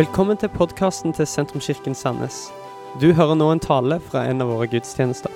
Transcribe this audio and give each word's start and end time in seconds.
Velkommen 0.00 0.38
til 0.40 0.48
podkasten 0.48 1.12
til 1.12 1.26
Sentrumskirken 1.28 1.92
Sandnes. 1.94 2.36
Du 3.02 3.10
hører 3.12 3.34
nå 3.36 3.50
en 3.52 3.60
tale 3.60 3.98
fra 4.00 4.22
en 4.30 4.40
av 4.40 4.48
våre 4.48 4.64
gudstjenester. 4.72 5.28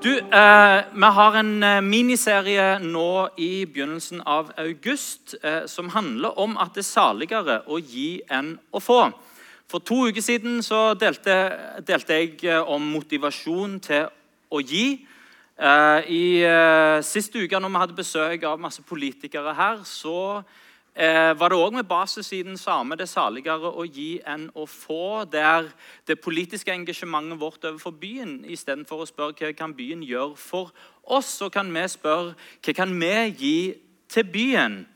Du, 0.00 0.12
eh, 0.16 0.78
Vi 0.94 1.10
har 1.18 1.36
en 1.36 1.62
eh, 1.62 1.82
miniserie 1.82 2.78
nå 2.78 3.28
i 3.36 3.66
begynnelsen 3.66 4.22
av 4.24 4.52
august 4.56 5.34
eh, 5.42 5.66
som 5.66 5.88
handler 5.92 6.38
om 6.38 6.56
at 6.56 6.72
det 6.72 6.86
er 6.86 6.88
saligere 6.88 7.58
å 7.68 7.76
gi 7.76 8.22
enn 8.30 8.58
å 8.72 8.80
få. 8.80 9.12
For 9.68 9.78
to 9.78 10.08
uker 10.08 10.24
siden 10.24 10.62
så 10.62 10.94
delte, 10.94 11.52
delte 11.84 12.16
jeg 12.16 12.44
eh, 12.44 12.64
om 12.64 12.80
motivasjon 12.96 13.80
til 13.80 14.08
å 14.48 14.64
gi. 14.64 15.04
Eh, 15.62 16.00
I 16.08 16.24
eh, 16.48 16.98
siste 17.04 17.44
uke, 17.44 17.60
når 17.60 17.68
vi 17.68 17.80
hadde 17.84 18.00
besøk 18.00 18.42
av 18.48 18.60
masse 18.60 18.82
politikere 18.82 19.52
her, 19.54 19.84
så 19.84 20.42
eh, 20.96 21.32
var 21.38 21.48
det 21.48 21.58
òg 21.58 21.72
med 21.72 21.88
basis 21.88 22.32
i 22.32 22.42
den 22.42 22.56
samme 22.56 22.96
'det 22.96 23.08
saligere 23.08 23.72
å 23.72 23.84
gi 23.84 24.20
enn 24.26 24.50
å 24.54 24.66
få', 24.66 25.24
der 25.24 25.72
det 26.06 26.20
politiske 26.20 26.72
engasjementet 26.72 27.40
vårt 27.40 27.64
overfor 27.64 27.90
byen, 27.90 28.44
istedenfor 28.44 29.02
å 29.02 29.06
spørre 29.06 29.32
hva 29.32 29.52
kan 29.52 29.74
byen 29.74 30.02
gjøre 30.02 30.36
for 30.36 30.72
oss, 31.04 31.26
så 31.26 31.48
kan 31.48 31.74
vi 31.74 31.88
spørre 31.88 32.34
hva 32.64 32.74
kan 32.74 33.00
vi 33.00 33.30
gi 33.38 33.74
til 34.08 34.24
byen. 34.24 34.86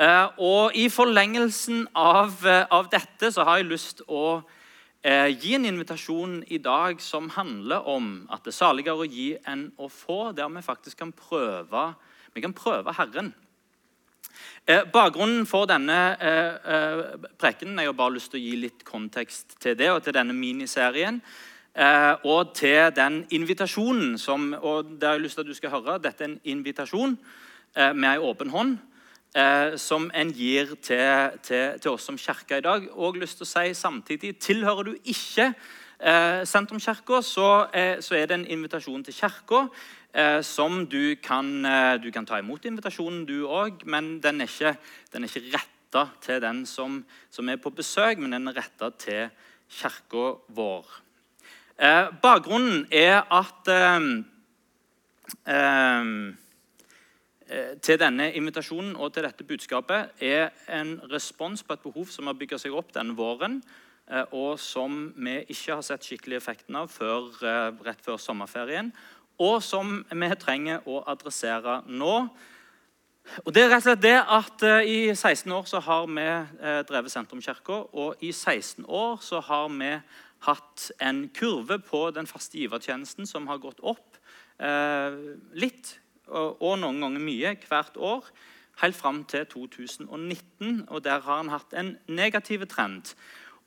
Eh, 0.00 0.28
og 0.38 0.76
I 0.76 0.88
forlengelsen 0.92 1.86
av, 1.94 2.46
eh, 2.46 2.66
av 2.70 2.90
dette 2.92 3.30
så 3.32 3.44
har 3.44 3.56
jeg 3.56 3.70
lyst 3.70 4.02
å 4.08 4.42
eh, 5.02 5.30
gi 5.32 5.54
en 5.56 5.64
invitasjon 5.64 6.42
i 6.52 6.58
dag 6.58 7.00
som 7.00 7.30
handler 7.32 7.86
om 7.88 8.26
at 8.28 8.44
det 8.44 8.52
er 8.52 8.58
saligere 8.58 9.00
å 9.00 9.08
gi 9.08 9.30
enn 9.48 9.70
å 9.78 9.88
få, 9.88 10.34
der 10.36 10.50
vi 10.52 10.60
faktisk 10.66 10.98
kan 10.98 11.14
prøve, 11.16 11.94
vi 12.34 12.44
kan 12.44 12.52
prøve 12.52 12.92
Herren. 12.92 13.32
Eh, 14.68 14.82
bakgrunnen 14.92 15.44
for 15.46 15.68
denne 15.70 15.96
eh, 16.18 16.54
eh, 16.74 17.02
prekenen 17.38 17.78
Jeg 17.78 17.86
har 17.86 17.94
bare 17.94 18.16
lyst 18.16 18.32
til 18.32 18.40
å 18.40 18.42
gi 18.42 18.56
litt 18.64 18.80
kontekst 18.82 19.54
til 19.62 19.76
det 19.78 19.92
og 19.92 20.00
til 20.02 20.16
denne 20.16 20.34
miniserien. 20.34 21.20
Og 22.24 22.54
til 22.56 22.88
den 22.96 23.18
invitasjonen 23.36 24.14
som 24.18 24.54
og 24.56 24.94
det 24.96 25.06
har 25.06 25.18
jeg 25.18 25.22
lyst 25.26 25.36
til 25.36 25.44
at 25.44 25.50
du 25.50 25.54
skal 25.58 25.74
høre. 25.74 25.98
Dette 26.00 26.24
er 26.24 26.30
en 26.30 26.38
invitasjon 26.48 27.18
med 27.76 28.06
ei 28.08 28.16
åpen 28.16 28.48
hånd 28.48 28.78
som 29.76 30.06
en 30.16 30.30
gir 30.32 30.72
til, 30.80 31.36
til, 31.44 31.76
til 31.76 31.90
oss 31.90 32.08
som 32.08 32.16
kirke 32.16 32.62
i 32.62 32.64
dag. 32.64 32.88
Og 32.96 33.20
lyst 33.20 33.36
til 33.36 33.44
å 33.44 33.50
si 33.50 33.74
samtidig 33.76 34.38
tilhører 34.40 34.88
du 34.88 34.94
ikke 35.04 35.50
eh, 36.00 36.44
Sentrumskirka, 36.44 37.20
så, 37.22 37.66
eh, 37.72 38.00
så 38.00 38.14
er 38.14 38.26
det 38.26 38.40
en 38.40 38.50
invitasjon 38.56 39.04
til 39.04 39.14
kirka 39.14 39.66
som 40.42 40.86
du 40.86 41.16
kan, 41.16 41.64
eh, 41.64 41.96
du 42.00 42.10
kan 42.10 42.26
ta 42.26 42.38
imot 42.38 42.64
invitasjonen, 42.64 43.26
du 43.26 43.44
òg, 43.44 43.84
men 43.84 44.20
den 44.20 44.40
er 44.40 44.46
ikke, 44.46 44.76
den 45.12 45.24
ikke 45.24 45.42
retta 45.52 46.08
til 46.20 46.40
den 46.40 46.66
som, 46.66 47.04
som, 47.30 47.48
er 47.48 47.56
på 47.56 47.70
besøk, 47.70 48.18
men 48.18 48.32
den 48.32 48.48
er 48.48 48.56
retta 48.56 48.90
til 48.96 49.28
kirka 49.68 50.38
vår. 50.48 50.86
Eh, 51.78 52.08
bakgrunnen 52.22 52.86
er 52.90 53.26
at 53.28 53.68
eh, 53.68 54.00
til 57.82 57.98
denne 58.00 58.32
invitasjonen 58.32 58.96
og 58.96 59.12
til 59.12 59.22
dette 59.22 59.44
budskapet 59.44 60.22
er 60.22 60.48
en 60.68 61.00
respons 61.12 61.62
på 61.62 61.72
et 61.76 61.84
behov 61.84 62.06
som 62.08 62.26
har 62.26 62.34
bygga 62.34 62.58
seg 62.58 62.72
opp 62.72 62.94
denne 62.96 63.14
våren, 63.14 63.60
og 64.30 64.58
som 64.62 65.12
vi 65.18 65.40
ikke 65.50 65.74
har 65.74 65.82
sett 65.82 66.04
skikkelig 66.06 66.36
effekten 66.38 66.76
av 66.78 66.86
før, 66.94 67.26
rett 67.82 68.02
før 68.06 68.18
sommerferien 68.22 68.92
og 69.38 69.62
som 69.62 70.00
vi 70.10 70.28
trenger 70.40 70.84
å 70.88 71.02
adressere 71.08 71.80
nå. 71.86 72.18
Og 73.42 73.50
det 73.54 73.64
er 73.64 73.72
rett 73.72 73.82
og 73.82 73.88
slett 73.88 74.04
det 74.04 74.16
at 74.20 74.62
uh, 74.62 74.86
I 74.86 75.10
16 75.14 75.50
år 75.52 75.66
så 75.66 75.80
har 75.82 76.06
vi 76.06 76.26
uh, 76.26 76.82
drevet 76.86 77.12
Sentrumskirka, 77.12 77.80
og 77.92 78.22
i 78.22 78.30
16 78.32 78.86
år 78.86 79.18
så 79.24 79.42
har 79.42 79.68
vi 79.74 79.90
hatt 80.46 80.90
en 81.02 81.26
kurve 81.34 81.78
på 81.82 82.06
den 82.14 82.28
faste 82.30 82.58
givertjenesten 82.60 83.26
som 83.26 83.48
har 83.50 83.58
gått 83.62 83.80
opp 83.80 84.18
eh, 84.62 85.16
litt, 85.56 85.96
og, 86.26 86.76
noen 86.80 87.00
ganger 87.02 87.22
mye, 87.22 87.54
hvert 87.68 87.96
år. 87.96 88.28
Helt 88.82 88.98
fram 88.98 89.22
til 89.24 89.46
2019, 89.48 90.84
og 90.90 91.04
der 91.04 91.24
har 91.24 91.40
en 91.40 91.52
hatt 91.54 91.72
en 91.78 91.94
negativ 92.06 92.66
trend. 92.68 93.14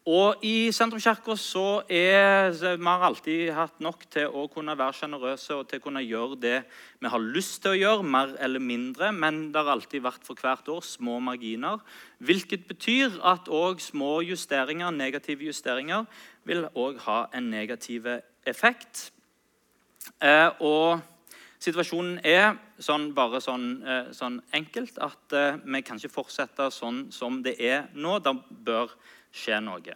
Og 0.08 0.40
I 0.48 0.72
Sentrumskirka 0.72 1.36
så 1.36 1.82
er 1.92 2.54
vi 2.56 2.86
har 2.88 3.04
alltid 3.04 3.52
hatt 3.52 3.82
nok 3.84 4.06
til 4.10 4.32
å 4.32 4.46
kunne 4.48 4.78
være 4.80 4.96
sjenerøse 4.96 5.58
og 5.58 5.68
til 5.68 5.82
å 5.82 5.84
kunne 5.84 6.04
gjøre 6.06 6.40
det 6.40 6.56
vi 7.02 7.12
har 7.12 7.20
lyst 7.20 7.60
til 7.62 7.76
å 7.76 7.80
gjøre, 7.80 8.08
mer 8.08 8.32
eller 8.40 8.64
mindre. 8.64 9.12
Men 9.12 9.52
det 9.52 9.60
har 9.60 9.74
alltid 9.76 10.06
vært 10.08 10.24
for 10.26 10.40
hvert 10.40 10.72
år 10.72 10.82
små 10.88 11.20
marginer. 11.20 11.84
Hvilket 12.24 12.66
betyr 12.72 13.20
at 13.28 13.52
òg 13.52 13.84
små 13.84 14.22
justeringer, 14.24 14.90
negative 14.96 15.46
justeringer 15.52 16.08
vil 16.48 16.66
òg 16.74 17.04
ha 17.06 17.26
en 17.36 17.52
negativ 17.52 18.08
effekt. 18.48 19.12
Eh, 20.24 20.50
og 20.64 21.04
situasjonen 21.60 22.22
er 22.24 22.56
sånn, 22.80 23.12
bare 23.16 23.42
sånn, 23.44 23.70
eh, 23.84 24.12
sånn 24.16 24.40
enkelt 24.56 24.98
at 25.04 25.36
eh, 25.36 25.60
vi 25.60 25.84
kan 25.84 26.00
ikke 26.00 26.16
fortsette 26.22 26.70
sånn 26.72 27.10
som 27.12 27.44
det 27.44 27.58
er 27.60 27.90
nå. 27.94 28.18
Det 28.24 28.36
bør 28.66 28.96
skje 29.32 29.60
noe. 29.64 29.96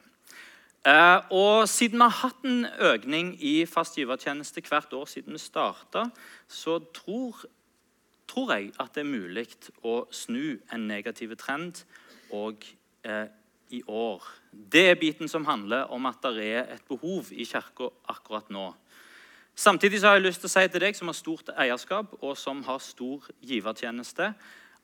Eh, 0.84 1.20
og 1.32 1.70
Siden 1.70 2.02
vi 2.02 2.04
har 2.04 2.18
hatt 2.26 2.44
en 2.44 2.66
økning 2.92 3.34
i 3.40 3.64
fast 3.70 3.96
givertjeneste 3.96 4.62
hvert 4.68 4.94
år 4.94 5.06
siden 5.08 5.38
vi 5.38 5.40
starta, 5.40 6.10
så 6.48 6.80
tror, 6.94 7.46
tror, 8.28 8.52
jeg 8.52 8.74
at 8.80 8.92
det 8.96 9.06
er 9.06 9.14
mulig 9.14 9.48
å 9.84 10.04
snu 10.12 10.60
en 10.74 10.88
negativ 10.90 11.38
trend 11.40 11.86
òg 12.36 12.68
eh, 13.08 13.30
i 13.72 13.80
år. 13.88 14.28
Det 14.52 14.90
er 14.90 15.00
biten 15.00 15.32
som 15.32 15.48
handler 15.48 15.88
om 15.88 16.06
at 16.06 16.20
det 16.26 16.50
er 16.52 16.68
et 16.76 16.84
behov 16.90 17.32
i 17.32 17.48
Kirka 17.48 17.88
akkurat 18.12 18.52
nå. 18.52 18.74
Samtidig 19.56 20.02
har 20.02 20.18
jeg 20.18 20.26
lyst 20.26 20.42
til 20.42 20.50
å 20.50 20.54
si 20.54 20.68
til 20.68 20.82
deg 20.82 20.98
som 20.98 21.08
har 21.08 21.16
stort 21.16 21.50
eierskap 21.56 22.16
og 22.20 22.36
som 22.38 22.64
har 22.66 22.80
stor 22.82 23.28
givertjeneste, 23.40 24.34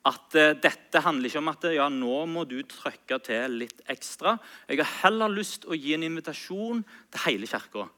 at 0.08 0.36
uh, 0.40 0.54
dette 0.62 1.02
handler 1.04 1.28
ikke 1.28 1.42
om 1.42 1.52
at 1.52 1.68
ja, 1.76 1.90
nå 1.92 2.24
må 2.32 2.46
du 2.48 2.60
trykke 2.64 3.20
til 3.26 3.60
litt 3.66 3.84
ekstra. 3.92 4.38
Jeg 4.70 4.80
har 4.80 4.96
heller 5.04 5.34
lyst 5.34 5.64
til 5.64 5.76
å 5.76 5.80
gi 5.80 5.96
en 5.98 6.08
invitasjon 6.08 6.86
til 6.86 7.26
hele 7.26 7.50
kirka. 7.50 7.90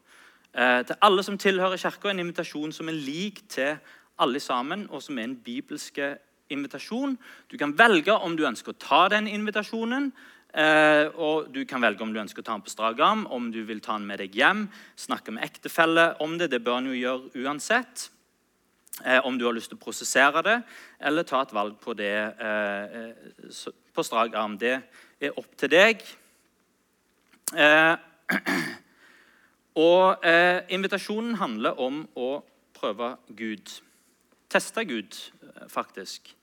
Uh, 0.52 0.82
til 0.88 0.98
alle 1.06 1.24
som 1.28 1.38
tilhører 1.40 1.82
kirka, 1.82 2.10
en 2.10 2.24
invitasjon 2.26 2.74
som 2.76 2.90
er 2.90 2.98
lik 2.98 3.46
til 3.52 3.78
alle 4.22 4.42
sammen, 4.42 4.88
og 4.90 5.02
som 5.06 5.18
er 5.18 5.30
en 5.30 5.40
bibelsk 5.40 6.02
invitasjon. 6.52 7.16
Du 7.52 7.58
kan 7.58 7.74
velge 7.78 8.14
om 8.14 8.36
du 8.38 8.46
ønsker 8.48 8.74
å 8.74 8.82
ta 8.82 9.08
den 9.14 9.30
invitasjonen. 9.32 10.12
Uh, 10.52 11.08
og 11.16 11.54
Du 11.54 11.64
kan 11.64 11.80
velge 11.80 12.04
om 12.04 12.12
du 12.12 12.20
ønsker 12.20 12.44
å 12.44 12.46
ta 12.46 12.58
den 12.58 12.66
på 12.66 12.74
strak 12.74 13.00
arm, 13.00 13.24
om 13.32 13.52
du 13.54 13.62
vil 13.64 13.80
ta 13.80 13.96
den 13.96 14.08
med 14.10 14.20
deg 14.20 14.36
hjem. 14.36 14.66
Snakke 15.00 15.32
med 15.32 15.46
ektefelle 15.48 16.16
om 16.20 16.38
det. 16.38 16.52
Det 16.52 16.60
bør 16.64 16.82
en 16.82 16.90
jo 16.92 16.98
gjøre 16.98 17.46
uansett 17.46 18.10
eh, 18.10 18.21
om 19.24 19.38
du 19.40 19.46
har 19.46 19.54
lyst 19.56 19.72
til 19.72 19.80
å 19.80 19.82
prosessere 19.82 20.42
det, 20.46 20.58
eller 21.00 21.24
ta 21.24 21.42
et 21.42 21.54
valg 21.56 21.78
på 21.82 21.94
det 21.98 22.12
eh, 22.12 22.98
eh 23.00 23.72
på 23.94 24.04
strak 24.04 24.34
arm. 24.34 24.58
Det 24.58 24.82
er 25.20 25.38
opp 25.38 25.58
til 25.58 25.72
deg. 25.72 26.04
Eh, 27.54 27.96
og 29.86 30.26
eh, 30.26 30.62
Invitasjonen 30.72 31.36
handler 31.36 31.80
om 31.80 32.06
å 32.16 32.30
prøve 32.78 33.16
Gud. 33.36 33.74
Teste 34.50 34.86
Gud, 34.86 35.18
eh, 35.44 35.68
faktisk. 35.68 36.36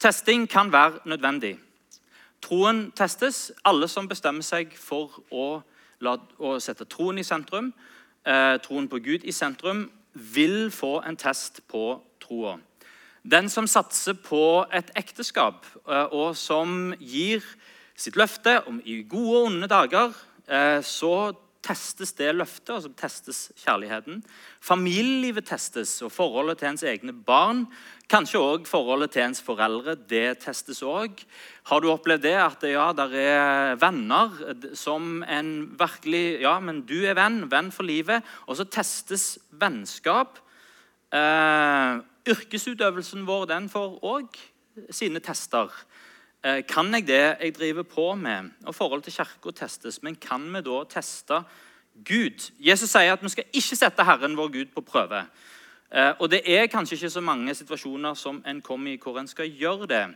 Testing 0.00 0.48
kan 0.50 0.72
være 0.72 1.00
nødvendig. 1.04 1.58
Troen 2.42 2.90
testes. 2.96 3.52
Alle 3.64 3.88
som 3.88 4.08
bestemmer 4.08 4.44
seg 4.44 4.76
for 4.76 5.22
å, 5.30 5.62
la, 6.00 6.16
å 6.38 6.58
sette 6.60 6.88
troen 6.88 7.20
i 7.20 7.24
sentrum, 7.24 7.72
troen 8.64 8.86
på 8.88 8.98
Gud 9.00 9.24
i 9.28 9.32
sentrum, 9.32 9.86
vil 10.14 10.70
få 10.70 11.00
en 11.06 11.16
test 11.16 11.62
på 11.68 12.00
troa. 12.22 12.58
Den 13.22 13.48
som 13.52 13.66
satser 13.68 14.16
på 14.16 14.64
et 14.72 14.90
ekteskap, 14.96 15.66
eh, 15.88 16.06
og 16.12 16.36
som 16.36 16.94
gir 16.98 17.44
sitt 17.96 18.16
løfte 18.16 18.62
om 18.66 18.80
i 18.84 19.02
gode 19.02 19.36
og 19.36 19.46
onde 19.50 19.68
dager, 19.68 20.14
eh, 20.48 20.80
så 20.82 21.34
testes 21.64 22.12
det 22.16 22.30
løftet, 22.34 22.70
og 22.72 22.82
så 22.84 22.90
testes 22.96 23.40
kjærligheten. 23.60 24.22
Familielivet 24.64 25.46
testes, 25.50 25.92
og 26.04 26.12
forholdet 26.12 26.60
til 26.60 26.70
ens 26.70 26.84
egne 26.88 27.12
barn. 27.12 27.66
Kanskje 28.10 28.40
òg 28.40 28.68
forholdet 28.68 29.12
til 29.14 29.26
ens 29.26 29.42
foreldre. 29.44 29.94
Det 29.94 30.40
testes 30.42 30.82
òg. 30.82 31.20
Har 31.70 31.82
du 31.82 31.90
opplevd 31.92 32.24
det 32.24 32.36
at 32.40 32.64
ja, 32.66 32.90
der 32.96 33.16
er 33.20 33.80
venner 33.80 34.34
som 34.74 35.22
en 35.22 35.52
virkelig 35.78 36.40
Ja, 36.42 36.58
men 36.60 36.82
du 36.88 36.98
er 37.04 37.18
venn. 37.18 37.44
Venn 37.52 37.70
for 37.72 37.86
livet. 37.86 38.24
Og 38.48 38.58
så 38.58 38.64
testes 38.64 39.36
vennskap. 39.52 40.40
Eh, 41.12 42.00
yrkesutøvelsen 42.30 43.26
vår 43.28 43.46
den 43.50 43.68
får 43.70 44.00
òg 44.06 44.40
sine 44.94 45.20
tester. 45.20 45.70
Eh, 46.44 46.62
kan 46.64 46.94
jeg 46.94 47.06
det 47.06 47.36
jeg 47.40 47.54
driver 47.54 47.82
på 47.82 48.14
med? 48.14 48.50
Og 48.66 48.74
Forholdet 48.74 49.04
til 49.04 49.12
kirka 49.12 49.50
testes. 49.50 50.02
Men 50.02 50.14
kan 50.16 50.54
vi 50.54 50.60
da 50.60 50.84
teste 50.88 51.42
Gud? 52.04 52.52
Jesus 52.58 52.90
sier 52.90 53.12
at 53.12 53.22
vi 53.22 53.28
skal 53.28 53.44
ikke 53.52 53.76
sette 53.76 54.04
Herren 54.04 54.36
vår 54.36 54.48
Gud 54.48 54.70
på 54.74 54.80
prøve. 54.80 55.26
Eh, 55.92 56.12
og 56.18 56.30
det 56.30 56.40
er 56.46 56.66
kanskje 56.66 56.96
ikke 56.96 57.10
så 57.10 57.20
mange 57.20 57.54
situasjoner 57.54 58.14
som 58.14 58.42
en 58.46 58.62
kommer 58.62 58.92
i 58.92 58.96
hvor 59.02 59.18
en 59.20 59.28
skal 59.28 59.52
gjøre 59.52 59.86
det. 59.86 60.06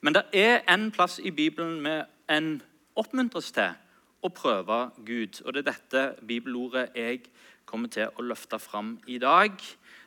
Men 0.00 0.14
det 0.14 0.22
er 0.32 0.62
en 0.68 0.90
plass 0.90 1.18
i 1.18 1.30
Bibelen 1.30 1.80
med 1.80 2.04
en 2.30 2.62
oppmuntres 2.96 3.52
til 3.52 3.74
å 4.22 4.28
prøve 4.32 4.90
Gud. 5.04 5.42
Og 5.44 5.52
det 5.52 5.66
er 5.66 5.72
dette 5.72 6.26
bibelordet 6.26 6.88
jeg 6.94 7.20
kommer 7.66 7.88
til 7.88 8.08
å 8.16 8.22
løfte 8.22 8.58
fram 8.58 8.96
i 9.06 9.18
dag. 9.18 9.52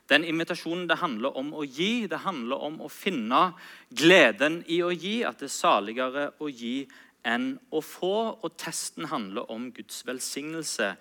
Den 0.10 0.26
invitasjonen 0.26 0.88
det 0.90 0.98
handler 1.04 1.38
om 1.38 1.52
å 1.54 1.64
gi, 1.64 2.08
det 2.10 2.24
handler 2.26 2.64
om 2.66 2.80
å 2.82 2.90
finne 2.90 3.52
gleden 3.94 4.64
i 4.68 4.82
å 4.82 4.90
gi. 4.90 5.20
At 5.28 5.42
det 5.42 5.50
er 5.52 5.54
saligere 5.54 6.26
å 6.42 6.50
gi 6.50 6.88
enn 7.28 7.52
å 7.70 7.82
få. 7.86 8.16
Og 8.42 8.56
testen 8.58 9.10
handler 9.12 9.50
om 9.54 9.70
Guds 9.76 10.02
velsignelse 10.08 10.96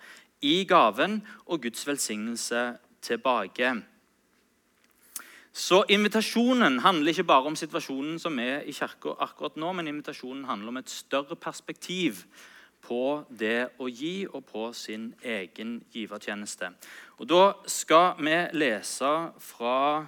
i 0.45 0.61
gaven 0.69 1.19
og 1.47 1.65
Guds 1.65 1.87
velsignelse 1.87 2.65
tilbake. 3.01 3.73
Så 5.59 5.81
invitasjonen 5.89 6.79
handler 6.85 7.11
ikke 7.11 7.27
bare 7.27 7.49
om 7.49 7.57
situasjonen 7.57 8.19
som 8.21 8.37
er 8.39 8.61
i 8.69 8.75
kirka 8.75 9.15
akkurat 9.25 9.57
nå, 9.57 9.73
men 9.73 9.89
invitasjonen 9.89 10.45
handler 10.47 10.71
om 10.71 10.79
et 10.79 10.93
større 10.93 11.35
perspektiv 11.35 12.21
på 12.81 13.23
det 13.39 13.69
å 13.79 13.87
gi 13.87 14.27
og 14.27 14.45
på 14.45 14.69
sin 14.73 15.13
egen 15.23 15.79
givertjeneste. 15.93 16.71
Og 17.17 17.29
Da 17.29 17.53
skal 17.67 18.13
vi 18.17 18.35
lese 18.53 19.31
fra 19.39 20.07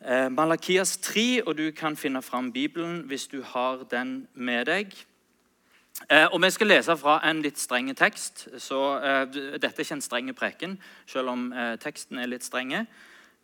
eh, 0.00 0.28
Malakias 0.28 0.96
3, 0.96 1.42
og 1.46 1.56
du 1.56 1.70
kan 1.70 1.96
finne 1.96 2.22
fram 2.22 2.52
Bibelen 2.52 3.02
hvis 3.08 3.26
du 3.26 3.42
har 3.42 3.84
den 3.90 4.28
med 4.34 4.66
deg. 4.66 4.94
Eh, 6.10 6.26
og 6.32 6.42
Vi 6.42 6.50
skal 6.50 6.66
lese 6.66 6.96
fra 6.96 7.20
en 7.30 7.42
litt 7.42 7.58
streng 7.58 7.94
tekst. 7.96 8.48
så 8.58 8.98
eh, 8.98 9.24
Dette 9.60 9.66
er 9.66 9.84
ikke 9.84 9.94
en 9.94 10.00
streng 10.00 10.34
preken, 10.34 10.78
selv 11.06 11.28
om 11.28 11.52
teksten 11.80 12.18
er 12.18 12.26
litt 12.26 12.44
strenge. 12.44 12.86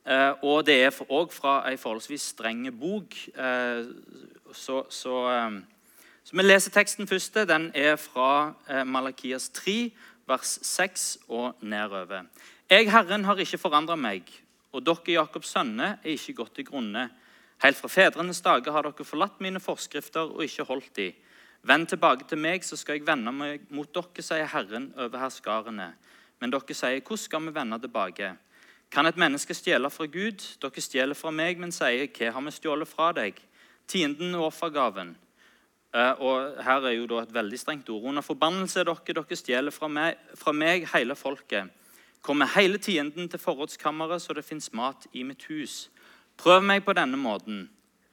Eh, 0.06 0.32
og 0.42 0.66
det 0.66 0.78
er 0.84 0.94
òg 1.10 1.32
fra 1.32 1.62
ei 1.68 1.76
forholdsvis 1.76 2.32
streng 2.34 2.64
bok. 2.80 3.14
Så, 4.52 4.84
så, 4.88 5.14
så, 6.28 6.36
vi 6.36 6.44
leser 6.44 6.72
teksten 6.74 7.06
første. 7.08 7.46
Den 7.48 7.70
er 7.72 7.94
fra 7.96 8.52
Malakias 8.84 9.46
3, 9.56 9.76
vers 10.28 10.58
6 10.62 11.04
og 11.32 11.54
nedover. 11.64 12.26
Jeg, 12.68 12.90
Herren, 12.92 13.24
har 13.24 13.38
ikke 13.40 13.56
forandra 13.56 13.94
meg, 13.96 14.26
og 14.76 14.82
dere, 14.84 15.14
Jakobs 15.14 15.54
sønner, 15.54 15.94
er 16.04 16.10
ikke 16.18 16.34
gått 16.42 16.58
til 16.58 16.66
grunne. 16.68 17.06
Helt 17.64 17.78
fra 17.80 17.88
fedrenes 17.88 18.42
dager 18.44 18.74
har 18.76 18.84
dere 18.84 19.06
forlatt 19.08 19.40
mine 19.40 19.56
forskrifter 19.60 20.28
og 20.34 20.42
ikke 20.44 20.66
holdt 20.68 20.90
de. 20.98 21.06
Vend 21.64 21.88
tilbake 21.88 22.28
til 22.28 22.38
meg, 22.38 22.60
så 22.60 22.76
skal 22.76 22.98
jeg 22.98 23.06
vende 23.06 23.32
meg 23.32 23.64
mot 23.72 23.88
dere, 23.88 24.24
sier 24.26 24.50
Herren 24.52 24.90
over 24.98 25.22
herskarene. 25.22 25.86
Men 26.44 26.52
dere 26.52 26.76
sier, 26.76 27.00
hvordan 27.00 27.22
skal 27.22 27.46
vi 27.46 27.54
vende 27.56 27.78
tilbake? 27.86 28.28
Kan 28.92 29.08
et 29.08 29.16
menneske 29.16 29.56
stjele 29.56 29.88
fra 29.88 30.04
Gud? 30.04 30.44
Dere 30.60 30.84
stjeler 30.84 31.16
fra 31.16 31.32
meg, 31.32 31.56
men 31.56 31.72
sier, 31.72 32.04
hva 32.12 32.34
har 32.36 32.46
vi 32.50 32.54
stjålet 32.58 32.92
fra 32.92 33.08
deg? 33.16 33.40
Tienden 33.88 34.36
og 34.36 34.50
offergaven. 34.50 35.16
Uh, 35.98 36.20
og 36.22 36.62
her 36.62 36.84
er 36.86 36.94
jo 36.94 37.06
da 37.10 37.24
et 37.24 37.34
veldig 37.34 37.58
strengt 37.58 37.88
ord. 37.90 38.04
Under 38.12 38.22
forbannelse 38.22 38.80
er 38.80 38.86
dere, 38.86 39.14
dere 39.18 39.38
stjeler 39.38 39.74
fra 39.74 39.88
meg, 39.90 40.20
fra 40.38 40.52
meg 40.54 40.86
hele 40.92 41.16
folket. 41.18 41.72
Kommer 42.22 42.50
hele 42.54 42.78
tienden 42.78 43.26
til 43.28 43.40
forrådskammeret, 43.42 44.22
så 44.22 44.36
det 44.36 44.44
fins 44.44 44.70
mat 44.72 45.08
i 45.12 45.24
mitt 45.26 45.48
hus. 45.50 45.88
Prøv 46.38 46.62
meg 46.62 46.84
på 46.86 46.94
denne 46.94 47.18
måten, 47.18 47.64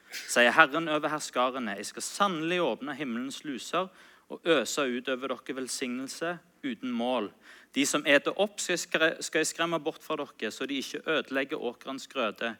sier 0.09 0.53
Herren 0.55 0.89
over 0.89 1.11
herskarene. 1.13 1.75
Jeg 1.77 1.91
skal 1.91 2.05
sannelig 2.05 2.61
åpne 2.63 2.95
himmelens 2.97 3.43
luser 3.45 3.91
og 4.33 4.41
øse 4.49 4.81
ut 4.81 5.09
over 5.09 5.35
dere 5.35 5.57
velsignelse 5.59 6.37
uten 6.65 6.91
mål. 6.91 7.29
De 7.75 7.85
som 7.85 8.05
eter 8.07 8.33
opp, 8.41 8.57
skal 8.61 9.13
jeg 9.19 9.47
skremme 9.51 9.77
bort 9.83 10.01
fra 10.01 10.17
dere, 10.17 10.51
så 10.51 10.65
de 10.65 10.79
ikke 10.81 11.03
ødelegger 11.05 11.61
åkerens 11.61 12.07
grøde. 12.07 12.55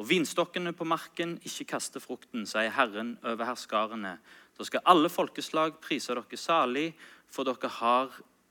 Og 0.00 0.08
vinstokkene 0.08 0.72
på 0.72 0.86
marken 0.88 1.34
ikke 1.44 1.74
kaster 1.74 2.00
frukten, 2.00 2.46
sier 2.48 2.72
Herren 2.72 3.18
over 3.20 3.44
herskarene. 3.44 4.14
Så 4.60 4.66
skal 4.68 4.82
alle 4.92 5.08
folkeslag 5.08 5.78
prise 5.80 6.12
dere 6.12 6.36
salig, 6.36 6.90
for 7.32 7.48
dere 7.48 7.68
har 7.78 8.10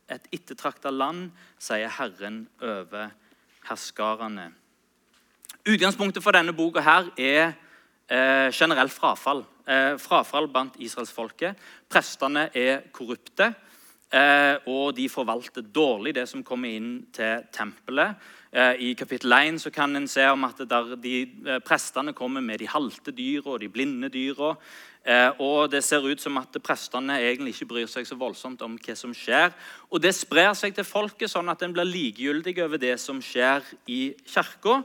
et 0.10 0.24
ettertrakta 0.34 0.90
land, 0.90 1.28
sier 1.62 1.92
Herren 2.00 2.48
over 2.66 3.12
herskarene. 3.68 4.48
Utgangspunktet 5.70 6.26
for 6.26 6.34
denne 6.34 6.56
boka 6.58 6.82
her 6.82 7.12
er 7.14 7.44
eh, 8.10 8.50
generelt 8.50 8.96
frafall. 8.96 9.44
Eh, 9.70 10.00
frafall 10.02 10.50
blant 10.50 10.82
israelsfolket. 10.82 11.62
Prestene 11.94 12.48
er 12.58 12.88
korrupte. 12.90 13.52
Eh, 14.10 14.56
og 14.66 14.96
de 14.98 15.06
forvalter 15.14 15.62
dårlig 15.62 16.16
det 16.18 16.26
som 16.32 16.42
kommer 16.42 16.74
inn 16.74 16.94
til 17.14 17.46
tempelet. 17.54 18.18
Eh, 18.50 18.82
I 18.90 18.94
kapittel 18.98 19.36
1 19.38 19.62
så 19.62 19.70
kan 19.70 19.94
en 19.94 20.08
se 20.10 20.26
om 20.26 20.48
at 20.48 20.64
de 20.98 21.18
eh, 21.22 21.60
prestene 21.62 22.16
kommer 22.18 22.42
med 22.42 22.58
de 22.64 22.74
halte 22.74 23.14
dyra 23.14 23.54
og 23.54 23.60
de 23.62 23.70
blinde 23.70 24.10
dyra. 24.10 24.56
Og 25.40 25.72
det 25.72 25.80
ser 25.84 26.04
ut 26.06 26.22
som 26.22 26.38
at 26.38 26.58
prestene 26.62 27.16
egentlig 27.24 27.56
ikke 27.56 27.70
bryr 27.70 27.88
seg 27.90 28.06
så 28.06 28.18
voldsomt 28.20 28.62
om 28.62 28.76
hva 28.78 28.96
som 29.00 29.14
skjer. 29.16 29.54
Og 29.90 30.02
det 30.04 30.12
sprer 30.14 30.52
seg 30.58 30.76
til 30.76 30.86
folket, 30.86 31.32
sånn 31.32 31.50
at 31.50 31.64
en 31.64 31.74
blir 31.74 31.88
likegyldig 31.88 32.54
over 32.66 32.82
det 32.82 32.98
som 33.02 33.22
skjer 33.24 33.64
i 33.88 34.12
kirka. 34.28 34.82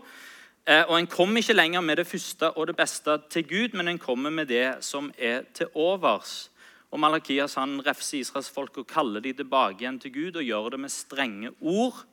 Og 0.88 0.94
En 0.96 1.11
kommer 1.11 1.43
ikke 1.43 1.58
lenger 1.58 1.82
med 1.84 1.99
det 2.00 2.06
første 2.06 2.55
og 2.56 2.70
det 2.70 2.76
beste 2.78 3.19
til 3.28 3.44
Gud, 3.44 3.76
men 3.76 3.88
en 3.88 3.99
kommer 3.99 4.31
med 4.31 4.49
det 4.49 4.84
som 4.87 5.11
er 5.19 5.43
til 5.52 5.69
overs. 5.75 6.49
Og 6.94 7.00
Malakias 7.02 7.56
han 7.58 7.81
refser 7.82 8.20
Israels 8.20 8.49
folk 8.55 8.76
og 8.78 8.87
kaller 8.87 9.20
de 9.20 9.32
tilbake 9.34 9.82
igjen 9.82 9.99
til 9.99 10.12
Gud 10.14 10.37
og 10.38 10.46
gjør 10.46 10.69
det 10.76 10.78
med 10.84 10.93
strenge 10.94 11.50
ord. 11.60 12.05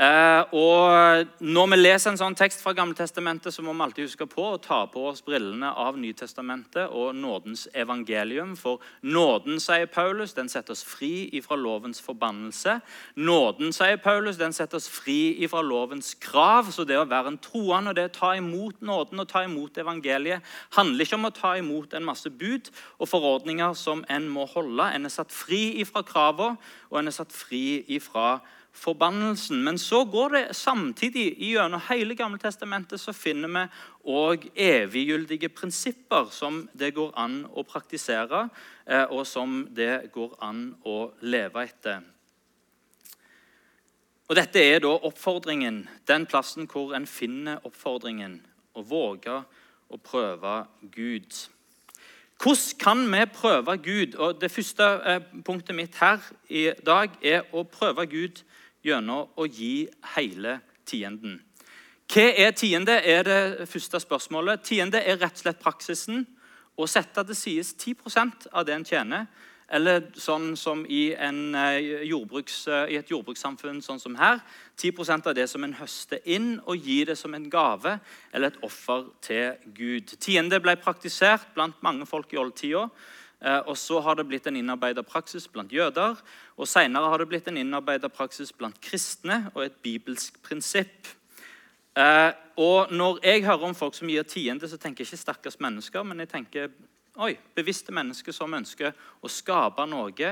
Eh, 0.00 0.54
og 0.56 1.26
Når 1.38 1.66
vi 1.68 1.76
leser 1.76 2.10
en 2.10 2.18
sånn 2.18 2.36
tekst 2.38 2.62
fra 2.64 2.72
Gamletestamentet, 2.74 3.52
så 3.52 3.62
må 3.62 3.74
vi 3.76 3.84
alltid 3.84 4.06
huske 4.06 4.26
på 4.26 4.44
å 4.54 4.60
ta 4.62 4.86
på 4.90 5.04
oss 5.10 5.20
brillene 5.22 5.68
av 5.68 5.98
Nytestamentet 6.00 6.88
og 6.88 7.12
nådens 7.14 7.66
evangelium. 7.76 8.54
For 8.56 8.80
nåden, 9.02 9.60
sier 9.60 9.86
Paulus, 9.92 10.32
den 10.32 10.48
setter 10.48 10.72
oss 10.72 10.82
fri 10.86 11.28
ifra 11.36 11.58
lovens 11.60 12.00
forbannelse. 12.00 12.78
Nåden, 13.20 13.74
sier 13.76 14.00
Paulus, 14.02 14.40
den 14.40 14.56
setter 14.56 14.80
oss 14.80 14.88
fri 14.88 15.36
ifra 15.44 15.60
lovens 15.62 16.14
krav. 16.14 16.72
Så 16.72 16.86
det 16.88 16.96
å 16.98 17.06
være 17.10 17.34
en 17.34 17.38
troende 17.42 17.92
og 17.92 17.98
det 18.00 18.08
å 18.08 18.14
ta 18.16 18.32
imot 18.38 18.80
nåden 18.80 19.20
og 19.20 19.28
ta 19.28 19.44
imot 19.44 19.78
evangeliet 19.78 20.42
handler 20.78 21.04
ikke 21.04 21.20
om 21.20 21.28
å 21.28 21.34
ta 21.36 21.52
imot 21.60 21.94
en 21.94 22.08
masse 22.08 22.30
bud 22.30 22.72
og 22.98 23.10
forordninger 23.12 23.76
som 23.78 24.06
en 24.08 24.26
må 24.32 24.48
holde. 24.54 24.88
En 24.88 25.06
er 25.06 25.12
satt 25.12 25.34
fri 25.34 25.82
ifra 25.84 26.02
kravene, 26.06 26.56
og 26.90 26.98
en 26.98 27.12
er 27.12 27.14
satt 27.14 27.32
fri 27.34 27.82
ifra 27.92 28.40
forbannelsen. 28.72 29.62
Men 29.64 29.78
så 29.78 30.04
går 30.04 30.30
det 30.30 30.56
samtidig 30.56 31.36
gjennom 31.38 31.80
hele 31.88 32.14
Gamle 32.14 32.38
Testamentet 32.38 33.00
så 33.00 33.12
finner 33.12 33.50
vi 33.52 33.66
òg 34.12 34.48
eviggyldige 34.54 35.52
prinsipper 35.52 36.30
som 36.32 36.64
det 36.72 36.94
går 36.96 37.12
an 37.20 37.42
å 37.52 37.64
praktisere, 37.68 38.48
eh, 38.86 39.04
og 39.04 39.26
som 39.26 39.66
det 39.70 40.12
går 40.12 40.36
an 40.40 40.74
å 40.84 41.12
leve 41.20 41.66
etter. 41.68 42.02
Og 44.28 44.36
Dette 44.36 44.62
er 44.64 44.80
da 44.80 44.94
oppfordringen, 44.96 45.82
den 46.08 46.24
plassen 46.26 46.68
hvor 46.70 46.94
en 46.96 47.06
finner 47.06 47.60
oppfordringen. 47.68 48.40
Å 48.72 48.80
våge 48.80 49.34
å 49.92 49.98
prøve 50.00 50.62
Gud. 50.94 51.28
Hvordan 52.42 52.78
kan 52.78 53.12
vi 53.12 53.26
prøve 53.34 53.76
Gud? 53.78 54.14
Og 54.14 54.40
Det 54.40 54.50
første 54.50 54.84
eh, 55.06 55.20
punktet 55.44 55.76
mitt 55.76 55.96
her 56.00 56.18
i 56.48 56.72
dag 56.86 57.10
er 57.22 57.44
å 57.54 57.62
prøve 57.62 58.06
Gud 58.06 58.42
gjennom 58.82 59.28
å 59.38 59.46
gi 59.46 59.86
hele 60.16 60.56
tienden. 60.86 61.38
Hva 62.10 62.24
er 62.34 62.50
tiende? 62.50 62.98
er 62.98 63.22
det 63.22 63.68
første 63.68 64.00
spørsmålet. 64.00 64.60
Tiende 64.60 64.98
er 64.98 65.20
rett 65.22 65.38
og 65.38 65.44
slett 65.44 65.62
praksisen 65.62 66.26
å 66.76 66.86
sette 66.86 67.22
til 67.24 67.36
side 67.36 67.78
10 67.78 68.50
av 68.52 68.66
det 68.66 68.74
en 68.74 68.84
tjener. 68.84 69.26
Eller 69.72 70.04
sånn 70.20 70.50
som 70.60 70.82
i, 70.84 71.14
en, 71.16 71.54
jordbruks, 72.04 72.66
eh, 72.68 72.92
i, 72.92 72.98
et 73.00 73.08
jordbrukssamfunn 73.08 73.80
sånn 73.84 74.00
som 74.02 74.18
her. 74.20 74.42
10% 74.76 75.30
av 75.30 75.36
det 75.38 75.46
som 75.48 75.64
en 75.64 75.72
høster 75.78 76.20
inn, 76.28 76.58
og 76.68 76.76
gir 76.76 77.08
det 77.08 77.16
som 77.16 77.32
en 77.34 77.48
gave 77.50 77.96
eller 78.32 78.52
et 78.52 78.60
offer 78.66 79.08
til 79.24 79.72
Gud. 79.72 80.12
Tiende 80.20 80.60
ble 80.60 80.76
praktisert 80.76 81.48
blant 81.56 81.80
mange 81.84 82.04
folk 82.08 82.34
i 82.34 82.40
oldtida. 82.42 82.84
Eh, 83.42 83.58
og 83.66 83.74
så 83.80 83.98
har 84.04 84.20
det 84.20 84.28
blitt 84.28 84.46
en 84.46 84.60
innarbeida 84.60 85.02
praksis 85.02 85.48
blant 85.48 85.72
jøder. 85.72 86.20
Og 86.60 86.68
senere 86.68 87.08
har 87.08 87.18
det 87.18 87.30
blitt 87.32 87.48
en 87.50 87.58
innarbeida 87.58 88.12
praksis 88.12 88.52
blant 88.52 88.78
kristne 88.84 89.46
og 89.54 89.64
et 89.64 89.80
bibelsk 89.82 90.36
prinsipp. 90.44 91.10
Eh, 91.96 92.30
og 92.56 92.92
når 92.92 93.18
jeg 93.24 93.44
hører 93.44 93.66
om 93.68 93.74
folk 93.74 93.96
som 93.96 94.08
gir 94.08 94.24
tiende, 94.28 94.68
så 94.68 94.76
tenker 94.76 95.02
jeg 95.02 95.12
ikke 95.12 95.24
stakkars 95.24 95.58
mennesker, 95.60 96.04
men 96.06 96.22
jeg 96.22 96.30
tenker 96.30 96.70
oi, 97.20 97.34
bevisste 97.54 97.92
mennesker 97.92 98.32
som 98.32 98.54
ønsker 98.56 98.94
å 99.20 99.30
skape 99.30 99.84
noe 99.88 100.30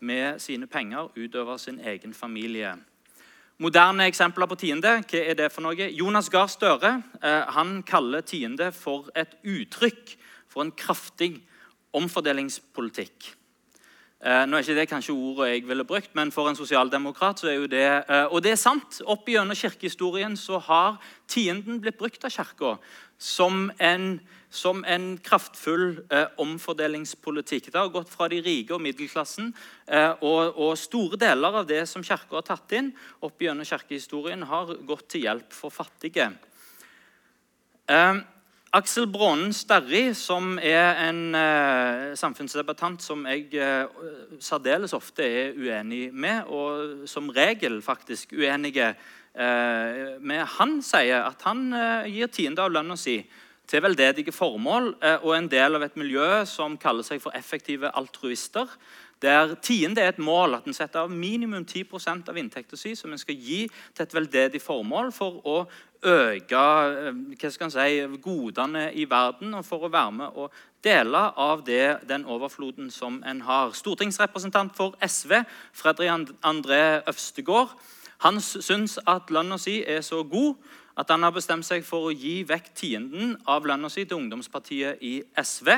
med 0.00 0.40
sine 0.40 0.68
penger 0.70 1.10
utover 1.16 1.58
sin 1.58 1.80
egen 1.82 2.14
familie. 2.14 2.76
Moderne 3.60 4.06
eksempler 4.08 4.48
på 4.48 4.56
tiende. 4.56 4.94
Hva 5.04 5.20
er 5.20 5.36
det 5.36 5.50
for 5.52 5.66
noe? 5.66 5.90
Jonas 5.92 6.30
Gahr 6.32 6.48
Støre 6.48 6.94
eh, 7.20 7.42
han 7.52 7.82
kaller 7.84 8.24
tiende 8.24 8.70
for 8.72 9.10
et 9.12 9.34
uttrykk 9.44 10.14
for 10.48 10.64
en 10.64 10.72
kraftig 10.72 11.34
omfordelingspolitikk. 11.92 13.34
Eh, 14.20 14.42
nå 14.44 14.58
er 14.58 14.64
ikke 14.66 14.76
det 14.76 14.88
kanskje 14.90 15.14
ordet 15.16 15.46
jeg 15.48 15.62
ville 15.64 15.84
brukt, 15.88 16.10
men 16.12 16.28
for 16.32 16.50
en 16.50 16.58
sosialdemokrat 16.58 17.40
så 17.40 17.48
er 17.48 17.54
jo 17.56 17.68
det 17.72 17.86
eh, 17.88 18.26
Og 18.28 18.42
det 18.44 18.52
er 18.52 18.60
sant. 18.60 18.98
Opp 19.08 19.28
gjennom 19.28 19.56
kirkehistorien 19.56 20.36
så 20.36 20.58
har 20.60 20.98
tienden 21.26 21.80
blitt 21.80 21.96
brukt 21.96 22.24
av 22.24 22.34
Kirka 22.34 22.76
som 23.20 23.70
som 24.50 24.80
en 24.84 25.18
kraftfull 25.22 26.00
eh, 26.10 26.26
omfordelingspolitikk. 26.42 27.70
Det 27.70 27.78
har 27.78 27.88
gått 27.88 28.10
fra 28.10 28.26
de 28.28 28.40
rike 28.42 28.74
og 28.74 28.80
middelklassen, 28.82 29.52
og, 30.20 30.56
og, 30.56 30.72
store 30.76 31.16
deler 31.20 31.60
av 31.60 31.68
det 31.68 31.84
som 31.86 32.02
Kirka 32.02 32.40
har 32.40 32.42
tatt 32.48 32.72
inn, 32.74 32.90
opp 33.22 33.38
gjennom 33.38 33.68
kirkehistorien, 33.68 34.42
har 34.42 34.74
gått 34.88 35.06
til 35.14 35.28
hjelp 35.28 35.54
for 35.54 35.70
fattige. 35.70 36.32
Eh, 37.90 38.20
Aksel 38.70 39.08
Brånen 39.10 39.50
Sterri, 39.50 40.12
som 40.14 40.52
er 40.62 41.00
en 41.08 41.34
eh, 41.34 42.12
samfunnsdebattant 42.14 43.02
som 43.02 43.24
jeg 43.26 43.48
eh, 43.58 44.04
særdeles 44.38 44.94
ofte 44.94 45.26
er 45.26 45.56
uenig 45.58 46.12
med, 46.14 46.46
og 46.46 47.08
som 47.10 47.32
regel 47.34 47.80
faktisk 47.82 48.36
uenige 48.38 48.92
eh, 48.92 50.14
med, 50.22 50.44
han 50.54 50.78
sier 50.86 51.26
at 51.26 51.42
han 51.48 51.66
gir 52.06 52.30
tiende 52.30 52.62
av 52.62 52.70
lønna 52.70 52.94
si 52.94 53.18
til 53.70 53.82
veldedige 53.82 54.34
formål 54.34 54.92
og 55.00 55.30
en 55.34 55.50
del 55.50 55.78
av 55.78 55.84
et 55.86 55.98
miljø 55.98 56.44
som 56.46 56.78
kaller 56.78 57.06
seg 57.06 57.20
for 57.22 57.34
effektive 57.38 57.90
altruister 57.98 58.70
der 59.22 59.54
tiende 59.60 60.00
er 60.00 60.08
et 60.08 60.18
mål, 60.18 60.54
at 60.54 60.66
en 60.66 60.74
setter 60.74 61.04
av 61.04 61.10
minimum 61.12 61.64
10 61.64 61.84
av 62.28 62.38
inntekten 62.38 62.78
sin 62.78 62.96
som 62.96 63.12
en 63.12 63.20
skal 63.20 63.36
gi 63.36 63.66
til 63.68 64.02
et 64.02 64.14
veldedig 64.14 64.62
formål 64.62 65.12
for 65.12 65.40
å 65.44 65.56
øke 66.00 66.56
eh, 66.56 67.20
hva 67.36 67.50
skal 67.52 67.68
en 67.68 67.74
si, 67.74 68.18
godene 68.22 68.86
i 68.96 69.04
verden 69.04 69.54
og 69.54 69.64
for 69.68 69.84
å 69.84 69.92
være 69.92 70.12
med 70.12 70.40
og 70.40 70.52
dele 70.84 71.26
av 71.36 71.64
det, 71.66 72.00
den 72.08 72.24
overfloden 72.24 72.90
som 72.90 73.20
en 73.26 73.42
har. 73.44 73.74
Stortingsrepresentant 73.76 74.76
for 74.76 74.96
SV, 75.04 75.42
Fredrik 75.76 76.32
André 76.40 77.02
Øvstegård, 77.08 77.76
han 78.24 78.40
syns 78.40 78.98
at 79.08 79.30
lønna 79.32 79.56
si 79.60 79.80
er 79.84 80.00
så 80.04 80.22
god 80.24 80.56
at 81.00 81.10
han 81.12 81.22
har 81.24 81.32
bestemt 81.32 81.64
seg 81.64 81.84
for 81.86 82.08
å 82.08 82.14
gi 82.14 82.40
vekk 82.48 82.72
tienden 82.76 83.36
av 83.48 83.64
lønna 83.68 83.88
si 83.92 84.04
til 84.04 84.18
ungdomspartiet 84.20 85.00
i 85.06 85.20
SV. 85.40 85.70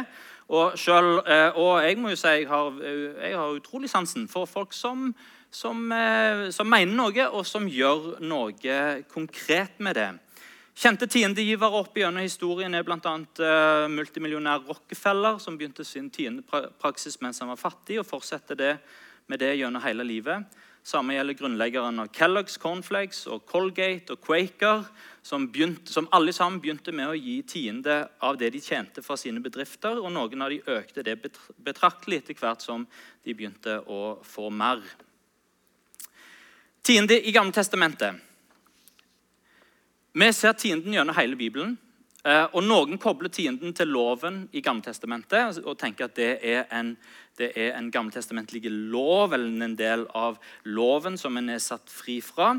Og, 0.49 0.79
selv, 0.79 1.23
eh, 1.27 1.51
og 1.57 1.83
jeg 1.85 1.99
må 1.99 2.13
jo 2.13 2.19
si 2.19 2.29
jeg 2.29 2.49
har, 2.51 2.73
eh, 2.83 3.29
jeg 3.29 3.37
har 3.39 3.55
utrolig 3.55 3.91
sansen 3.91 4.27
for 4.29 4.47
folk 4.47 4.73
som, 4.73 5.15
som, 5.51 5.93
eh, 5.93 6.51
som, 6.51 6.67
mener 6.67 6.95
noe, 6.95 7.29
og 7.31 7.47
som 7.47 7.69
gjør 7.69 8.21
noe 8.21 9.03
konkret 9.13 9.79
med 9.79 9.95
det. 9.95 10.11
Kjente 10.75 11.07
tiendegivere 11.07 11.83
opp 11.83 11.97
gjennom 11.97 12.25
historien 12.25 12.75
er 12.75 12.83
bl.a. 12.83 13.17
Multimillionær 13.93 14.65
Rockefeller, 14.67 15.39
som 15.39 15.59
begynte 15.59 15.85
sin 15.85 16.09
tiendepraksis 16.11 17.21
mens 17.21 17.41
han 17.41 17.53
var 17.53 17.61
fattig, 17.61 18.01
og 18.01 18.09
fortsetter 18.09 18.57
det 18.57 18.77
med 19.29 19.39
det 19.39 19.57
gjennom 19.59 19.85
hele 19.85 20.05
livet. 20.05 20.49
Samme 20.83 21.15
gjelder 21.15 21.37
grunnleggeren 21.39 22.01
av 22.03 22.09
Kellogg's 22.11 22.57
Cornflakes 22.59 23.29
og 23.31 23.45
Colgate 23.47 24.17
og 24.17 24.25
Quaker, 24.25 24.83
som, 25.23 25.45
begynte, 25.55 25.93
som, 25.95 26.09
alle 26.11 26.35
sammen 26.35 26.59
begynte 26.63 26.91
med 26.91 27.13
å 27.13 27.15
gi 27.15 27.37
tiende 27.47 28.01
av 28.19 28.41
det 28.41 28.49
de 28.51 28.63
tjente 28.63 29.05
fra 29.07 29.15
sine 29.21 29.39
bedrifter. 29.45 30.01
Og 30.03 30.11
noen 30.11 30.43
av 30.43 30.51
de 30.51 30.59
økte 30.75 31.05
det 31.07 31.15
betraktelig 31.63 32.25
etter 32.25 32.41
hvert 32.41 32.67
som 32.67 32.89
de 33.23 33.37
begynte 33.39 33.79
å 33.87 34.19
få 34.27 34.51
mer. 34.51 34.83
Tiende 36.83 37.15
i 37.15 37.31
Gamle 37.31 37.55
Testamentet. 37.55 38.19
Vi 40.13 40.33
ser 40.35 40.59
tienden 40.59 40.99
gjennom 40.99 41.15
hele 41.17 41.39
Bibelen. 41.39 41.77
Eh, 42.23 42.45
og 42.55 42.63
Noen 42.63 43.01
kobler 43.03 43.33
tienden 43.35 43.75
til 43.75 43.91
loven 43.91 44.45
i 44.55 44.63
Gammeltestamentet 44.63 45.59
og 45.65 45.75
tenker 45.81 46.07
at 46.07 46.15
det 46.15 46.31
er 46.47 46.69
en, 46.71 46.95
det 47.39 47.51
er 47.59 47.75
en 47.75 47.91
gammeltestamentlig 47.91 48.71
lov 48.71 49.35
eller 49.35 49.67
en 49.67 49.75
del 49.79 50.07
av 50.15 50.39
loven 50.63 51.19
som 51.19 51.37
en 51.41 51.51
er 51.51 51.63
satt 51.63 51.91
fri 51.91 52.21
fra. 52.23 52.55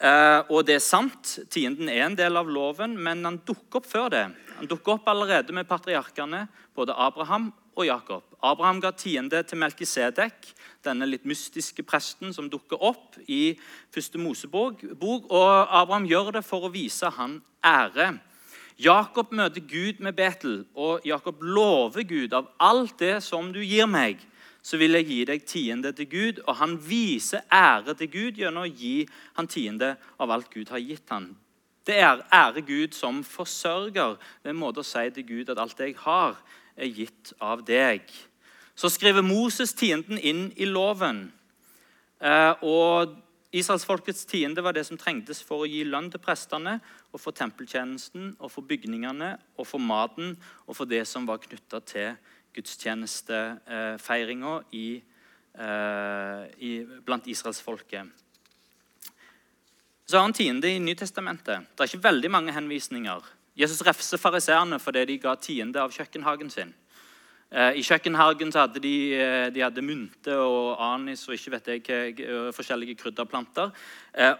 Eh, 0.00 0.40
og 0.48 0.64
det 0.64 0.78
er 0.78 0.86
sant, 0.86 1.36
tienden 1.52 1.92
er 1.92 2.06
en 2.06 2.16
del 2.16 2.40
av 2.40 2.48
loven, 2.48 2.96
men 2.96 3.20
han 3.28 3.42
dukker 3.44 3.82
opp 3.82 3.92
før 3.92 4.08
det. 4.16 4.24
Han 4.56 4.72
dukker 4.72 4.96
opp 4.96 5.12
allerede 5.12 5.52
med 5.52 5.68
patriarkene, 5.68 6.46
både 6.74 6.96
Abraham 6.96 7.52
og 7.76 7.84
Jakob. 7.84 8.24
Abraham 8.40 8.80
ga 8.80 8.96
tiende 8.96 9.42
til 9.44 9.60
Melkisedek, 9.60 10.48
denne 10.84 11.06
litt 11.08 11.28
mystiske 11.28 11.84
presten 11.84 12.32
som 12.32 12.48
dukker 12.48 12.80
opp 12.80 13.20
i 13.28 13.58
første 13.92 14.20
Mosebok. 14.20 14.80
Og 14.96 15.32
Abraham 15.34 16.08
gjør 16.08 16.38
det 16.38 16.48
for 16.48 16.64
å 16.64 16.72
vise 16.72 17.12
han 17.18 17.42
ære. 17.60 18.14
Jakob 18.78 19.32
møter 19.32 19.60
Gud 19.60 20.00
med 20.02 20.16
Betel, 20.18 20.64
og 20.74 21.00
Jakob 21.06 21.42
lover 21.42 22.02
Gud 22.02 22.32
av 22.34 22.48
alt 22.58 22.98
det 22.98 23.20
som 23.22 23.52
du 23.54 23.60
gir 23.62 23.86
meg, 23.86 24.18
så 24.64 24.80
vil 24.80 24.96
jeg 24.96 25.06
gi 25.06 25.20
deg 25.28 25.46
tiende 25.46 25.92
til 25.92 26.08
Gud. 26.10 26.42
Og 26.48 26.56
han 26.56 26.74
viser 26.80 27.44
ære 27.52 27.94
til 28.00 28.10
Gud 28.10 28.40
gjennom 28.40 28.64
å 28.64 28.70
gi 28.72 29.04
han 29.36 29.48
tiende 29.50 29.94
av 30.18 30.32
alt 30.32 30.50
Gud 30.50 30.72
har 30.72 30.82
gitt 30.82 31.12
han. 31.12 31.34
Det 31.84 31.98
er 32.00 32.24
ære 32.32 32.64
Gud 32.64 32.96
som 32.96 33.20
forsørger. 33.24 34.16
Det 34.42 34.48
er 34.48 34.54
en 34.54 34.62
måte 34.62 34.80
å 34.80 34.88
si 34.88 35.04
til 35.12 35.26
Gud 35.28 35.52
at 35.52 35.60
alt 35.60 35.76
det 35.78 35.90
jeg 35.92 36.00
har, 36.06 36.38
er 36.74 36.90
gitt 36.90 37.34
av 37.44 37.62
deg. 37.62 38.08
Så 38.74 38.88
skriver 38.90 39.22
Moses 39.22 39.76
tienden 39.76 40.18
inn 40.18 40.48
i 40.56 40.66
loven. 40.66 41.28
Eh, 42.24 42.64
og 42.64 43.12
Israelsfolkets 43.54 44.26
tiende 44.26 44.64
var 44.66 44.74
det 44.74 44.82
som 44.88 44.98
trengtes 44.98 45.38
for 45.46 45.62
å 45.62 45.68
gi 45.70 45.84
lønn 45.86 46.08
til 46.10 46.18
prestene, 46.22 46.80
og 47.14 47.20
for 47.22 47.30
tempeltjenesten, 47.36 48.32
og 48.40 48.50
for 48.50 48.62
bygningene, 48.66 49.38
og 49.54 49.66
for 49.70 49.78
maten, 49.78 50.34
og 50.66 50.74
for 50.74 50.84
det 50.90 51.06
som 51.06 51.26
var 51.28 51.38
knytta 51.44 51.78
til 51.86 52.16
gudstjenestefeiringa 52.54 54.62
i, 54.74 55.02
eh, 55.54 56.42
i, 56.58 56.86
blant 57.06 57.26
israelsfolket. 57.30 58.04
Så 60.04 60.16
har 60.16 60.22
han 60.26 60.36
tiende 60.36 60.68
i 60.68 60.78
Nytestamentet. 60.78 61.58
Det 61.70 61.80
er 61.80 61.88
ikke 61.88 62.08
veldig 62.10 62.30
mange 62.30 62.52
henvisninger. 62.52 63.22
Jesus 63.56 63.82
refser 63.86 64.18
fariseerne 64.18 64.78
fordi 64.82 65.04
de 65.06 65.18
ga 65.22 65.36
tiende 65.38 65.80
av 65.80 65.90
kjøkkenhagen 65.94 66.50
sin. 66.50 66.74
Eh, 67.54 67.76
I 67.78 67.82
kjøkkenhagen 67.86 68.50
så 68.50 68.64
hadde 68.64 68.80
de, 68.82 69.14
eh, 69.14 69.48
de 69.54 69.62
hadde 69.62 69.82
mynte 69.82 70.34
og 70.34 70.74
anis 70.82 71.22
og 71.28 71.36
ikke 71.36 71.52
vet 71.52 71.68
jeg, 71.70 72.20
eh, 72.26 72.50
forskjellige 72.50 72.96
krydderplanter. 72.98 73.70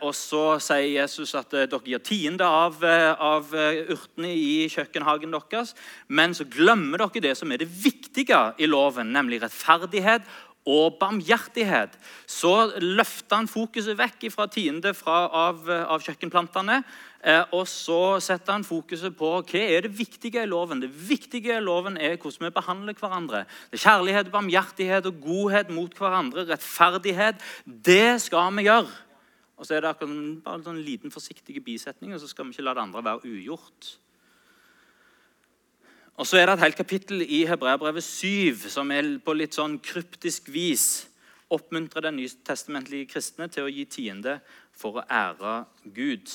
Og 0.02 0.14
Så 0.14 0.60
sier 0.60 1.02
Jesus 1.02 1.34
at 1.34 1.50
dere 1.50 1.80
gir 1.84 1.98
tiende 1.98 2.44
av, 2.44 2.76
av 2.84 3.42
urtene 3.52 4.30
i 4.30 4.68
kjøkkenhagen 4.68 5.32
deres. 5.32 5.74
Men 6.06 6.30
så 6.30 6.44
glemmer 6.48 6.98
dere 6.98 7.20
det 7.20 7.36
som 7.36 7.50
er 7.50 7.58
det 7.58 7.68
viktige 7.68 8.54
i 8.56 8.66
loven, 8.66 9.12
nemlig 9.12 9.42
rettferdighet 9.42 10.22
og 10.64 10.98
barmhjertighet. 11.00 11.96
Så 12.26 12.54
løfter 12.80 13.42
han 13.42 13.50
fokuset 13.50 13.98
vekk 13.98 14.30
fra 14.32 14.46
tiende 14.48 14.94
fra, 14.96 15.26
av, 15.28 15.66
av 15.68 16.04
kjøkkenplantene 16.04 16.82
Eh, 17.24 17.40
og 17.56 17.64
så 17.70 18.18
setter 18.20 18.52
han 18.52 18.66
fokuset 18.68 19.14
på 19.16 19.30
hva 19.38 19.60
er 19.62 19.86
det 19.86 19.94
viktige 19.96 20.42
i 20.44 20.48
loven. 20.48 20.82
Det 20.82 20.90
viktige 20.92 21.56
i 21.56 21.64
loven 21.64 21.96
er 21.96 22.18
hvordan 22.20 22.50
vi 22.50 22.52
behandler 22.52 22.98
hverandre. 22.98 23.44
Det 23.72 23.78
er 23.78 23.84
Kjærlighet, 23.86 24.32
barmhjertighet 24.32 25.08
og 25.08 25.22
godhet 25.24 25.72
mot 25.72 25.96
hverandre. 25.96 26.44
Rettferdighet. 26.50 27.40
Det 27.64 28.20
skal 28.26 28.52
vi 28.58 28.66
gjøre. 28.68 28.92
Og 29.56 29.64
så 29.64 29.76
er 29.76 29.84
det 29.84 29.94
akkurat 29.94 30.44
bare 30.44 30.60
en 30.60 30.66
sånn 30.66 30.84
liten 30.84 31.14
forsiktig 31.14 31.62
bisetning, 31.64 32.12
og 32.12 32.20
så 32.20 32.28
skal 32.28 32.48
vi 32.48 32.56
ikke 32.56 32.66
la 32.66 32.74
det 32.76 32.84
andre 32.84 33.04
være 33.06 33.30
ugjort. 33.30 33.94
Og 36.14 36.26
så 36.26 36.38
er 36.38 36.46
det 36.46 36.54
et 36.54 36.62
helt 36.62 36.78
kapittel 36.78 37.24
i 37.26 37.42
Hebreabrevet 37.48 38.04
7 38.06 38.68
som 38.70 38.90
er 38.94 39.16
på 39.24 39.34
litt 39.34 39.56
sånn 39.56 39.80
kryptisk 39.82 40.46
vis 40.54 41.08
oppmuntrer 41.54 42.06
den 42.06 42.20
nytestamentlige 42.20 43.08
kristne 43.10 43.48
til 43.50 43.66
å 43.66 43.72
gi 43.72 43.84
tiende 43.90 44.36
for 44.74 45.00
å 45.00 45.06
ære 45.10 45.56
Gud. 45.96 46.30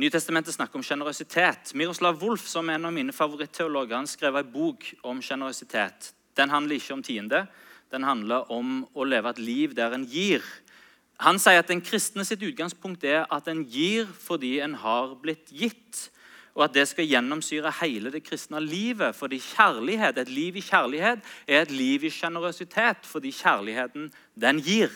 Nytestamentet 0.00 0.56
snakker 0.56 0.80
om 0.80 0.84
sjenerøsitet. 0.84 1.72
Miroslav 1.76 2.18
Wolf, 2.20 2.48
som 2.48 2.68
er 2.68 2.76
en 2.76 2.88
av 2.88 2.96
mine 2.96 3.14
favoritteologer, 3.16 3.96
han 3.96 4.08
skrev 4.08 4.40
en 4.40 4.50
bok 4.52 4.90
om 5.08 5.22
sjenerøsitet. 5.24 6.10
Den 6.36 6.52
handler 6.52 6.76
ikke 6.76 6.96
om 6.96 7.04
tiende. 7.04 7.46
Den 7.92 8.04
handler 8.04 8.50
om 8.52 8.82
å 8.92 9.06
leve 9.08 9.32
et 9.32 9.40
liv 9.40 9.76
der 9.76 9.96
en 9.96 10.04
gir. 10.08 10.44
Han 11.24 11.40
sier 11.40 11.62
at 11.62 11.72
den 11.72 11.80
kristne 11.80 12.26
sitt 12.28 12.44
utgangspunkt 12.44 13.04
er 13.08 13.24
at 13.32 13.48
en 13.48 13.64
gir 13.64 14.04
fordi 14.20 14.58
en 14.64 14.76
har 14.82 15.16
blitt 15.20 15.48
gitt. 15.48 16.10
Og 16.56 16.64
at 16.64 16.74
det 16.74 16.86
skal 16.88 17.08
gjennomsyre 17.08 17.72
hele 17.82 18.10
det 18.12 18.22
kristne 18.24 18.62
livet. 18.64 19.16
Fordi 19.16 19.38
kjærlighet, 19.38 20.18
et 20.18 20.32
liv 20.32 20.56
i 20.56 20.64
kjærlighet 20.64 21.20
er 21.46 21.62
et 21.62 21.70
liv 21.70 22.04
i 22.04 22.10
sjenerøsitet 22.10 23.04
fordi 23.04 23.30
kjærligheten, 23.36 24.08
den 24.40 24.62
gir. 24.64 24.90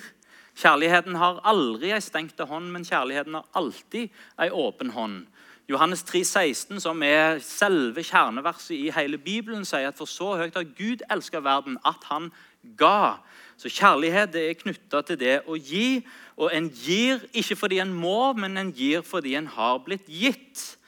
Kjærligheten 0.57 1.15
har 1.21 1.43
aldri 1.45 1.93
ei 1.95 2.01
stengte 2.05 2.45
hånd, 2.49 2.73
men 2.73 2.85
kjærligheten 2.85 3.37
har 3.39 3.47
alltid 3.57 4.09
ei 4.41 4.49
åpen 4.51 4.91
hånd. 4.97 5.27
Johannes 5.71 6.03
3, 6.03 6.25
16, 6.25 6.81
som 6.83 7.03
er 7.07 7.39
selve 7.45 8.03
kjerneverset 8.03 8.75
i 8.75 8.91
hele 8.91 9.21
Bibelen, 9.23 9.63
sier 9.69 9.93
at 9.93 9.99
for 9.99 10.11
så 10.11 10.33
høyt 10.41 10.57
har 10.59 10.67
Gud 10.75 11.05
elska 11.13 11.39
verden 11.45 11.77
at 11.87 12.09
han 12.11 12.33
ga. 12.81 13.21
Så 13.61 13.71
kjærlighet 13.71 14.35
er 14.35 14.59
knytta 14.59 15.05
til 15.07 15.21
det 15.21 15.37
å 15.47 15.55
gi. 15.55 16.01
Og 16.41 16.51
en 16.57 16.67
gir 16.75 17.23
ikke 17.37 17.59
fordi 17.61 17.79
en 17.85 17.95
må, 17.95 18.33
men 18.35 18.59
en 18.59 18.73
gir 18.75 19.05
fordi 19.07 19.37
en 19.39 19.47
har 19.55 19.79
blitt 19.87 20.09
gitt. 20.11 20.80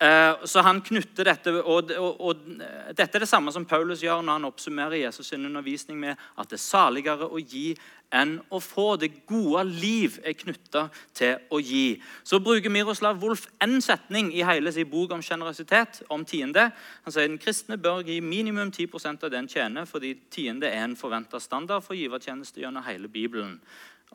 Eh, 0.00 0.44
så 0.44 0.62
han 0.64 0.78
knytter 0.80 1.28
dette, 1.28 1.52
og, 1.60 1.90
og, 1.92 2.20
og, 2.24 2.44
dette 2.96 3.18
er 3.18 3.20
det 3.20 3.28
samme 3.28 3.52
som 3.52 3.66
Paulus 3.68 4.00
gjør 4.00 4.22
når 4.24 4.38
han 4.38 4.48
oppsummerer 4.48 4.96
Jesus' 4.96 5.28
sin 5.28 5.44
undervisning 5.44 5.98
med 6.00 6.16
at 6.40 6.48
det 6.48 6.56
er 6.56 6.62
saligere 6.62 7.28
å 7.28 7.36
gi 7.36 7.74
enn 8.16 8.38
å 8.48 8.62
få. 8.64 8.94
Det 8.96 9.10
gode 9.28 9.66
liv 9.68 10.16
er 10.24 10.38
knytta 10.40 10.86
til 11.20 11.44
å 11.52 11.60
gi. 11.60 12.00
Så 12.24 12.40
bruker 12.40 12.72
Miroslav 12.72 13.20
Wolf 13.20 13.44
én 13.60 13.76
setning 13.84 14.32
i 14.32 14.40
hele 14.40 14.72
sin 14.72 14.88
bok 14.88 15.12
om 15.18 15.20
sjenerøsitet, 15.20 16.06
om 16.08 16.24
tiende. 16.24 16.70
Han 17.04 17.12
sier 17.12 17.28
den 17.28 17.38
kristne 17.42 17.76
bør 17.76 18.00
gi 18.08 18.22
minimum 18.24 18.72
10% 18.72 19.28
av 19.28 19.36
den 19.36 19.52
tjener, 19.52 19.84
fordi 19.84 20.16
tiende 20.32 20.72
er 20.72 20.88
en 20.88 20.96
forventa 20.96 21.36
standard 21.44 21.84
for 21.84 22.00
givertjeneste 22.00 22.64
gjennom 22.64 22.88
hele 22.88 23.12
Bibelen. 23.12 23.58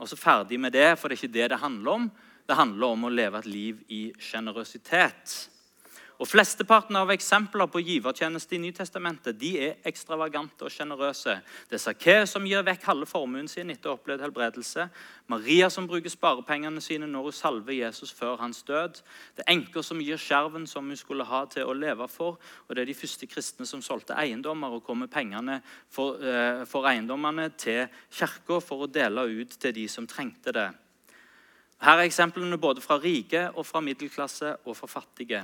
Og 0.01 0.09
så 0.09 0.17
ferdig 0.17 0.57
med 0.59 0.73
det, 0.73 0.95
for 0.97 1.13
det 1.13 1.19
er 1.19 1.27
ikke 1.27 1.37
det 1.37 1.51
det 1.53 1.61
handler 1.61 1.99
om. 1.99 2.13
Det 2.45 2.57
handler 2.57 2.93
om 2.95 3.05
å 3.05 3.17
leve 3.21 3.37
et 3.37 3.53
liv 3.53 3.85
i 3.93 4.07
generøsitet. 4.17 5.43
Og 6.15 6.29
Flesteparten 6.31 6.95
av 6.95 7.10
eksempler 7.12 7.67
på 7.67 7.81
givertjeneste 7.84 8.55
i 8.55 8.60
Nytestamentet 8.63 9.36
de 9.36 9.50
er 9.65 9.88
ekstravagante 9.89 10.63
og 10.63 10.72
sjenerøse. 10.72 11.34
Det 11.67 11.75
er 11.75 11.81
Sakkeus 11.84 12.31
som 12.31 12.45
gir 12.48 12.63
vekk 12.63 12.86
halve 12.88 13.07
formuen 13.10 13.50
sin 13.51 13.74
etter 13.74 13.91
opplevd 13.91 14.24
helbredelse. 14.24 14.86
Maria 15.27 15.67
som 15.74 15.89
bruker 15.91 16.13
sparepengene 16.13 16.79
sine 16.84 17.10
når 17.12 17.27
hun 17.27 17.36
salver 17.36 17.75
Jesus 17.75 18.13
før 18.15 18.38
hans 18.39 18.63
død. 18.63 19.01
Det 19.36 19.43
er 19.43 19.51
enker 19.57 19.84
som 19.84 20.00
gir 20.00 20.22
skjerven 20.22 20.69
som 20.72 20.88
hun 20.88 21.01
skulle 21.01 21.27
ha 21.27 21.41
til 21.51 21.67
å 21.67 21.75
leve 21.75 22.07
for. 22.07 22.39
Og 22.69 22.72
det 22.72 22.86
er 22.86 22.91
de 22.93 22.98
første 23.01 23.27
kristne 23.27 23.67
som 23.67 23.84
solgte 23.84 24.15
eiendommer 24.15 24.77
og 24.77 24.86
kom 24.88 25.03
med 25.03 25.12
pengene 25.12 25.60
for, 25.91 26.15
uh, 26.24 26.63
for 26.63 26.88
eiendommene 26.88 27.50
til 27.60 27.91
kirka 28.07 28.62
for 28.63 28.86
å 28.86 28.91
dele 28.91 29.27
ut 29.41 29.60
til 29.60 29.75
de 29.75 29.86
som 29.91 30.07
trengte 30.07 30.55
det. 30.55 30.69
Her 31.84 32.00
er 32.00 32.07
eksemplene 32.07 32.55
både 32.55 32.79
fra 32.79 33.01
rike 33.03 33.50
og 33.51 33.65
fra 33.67 33.84
middelklasse 33.84 34.55
og 34.63 34.79
fra 34.79 34.88
fattige. 34.88 35.43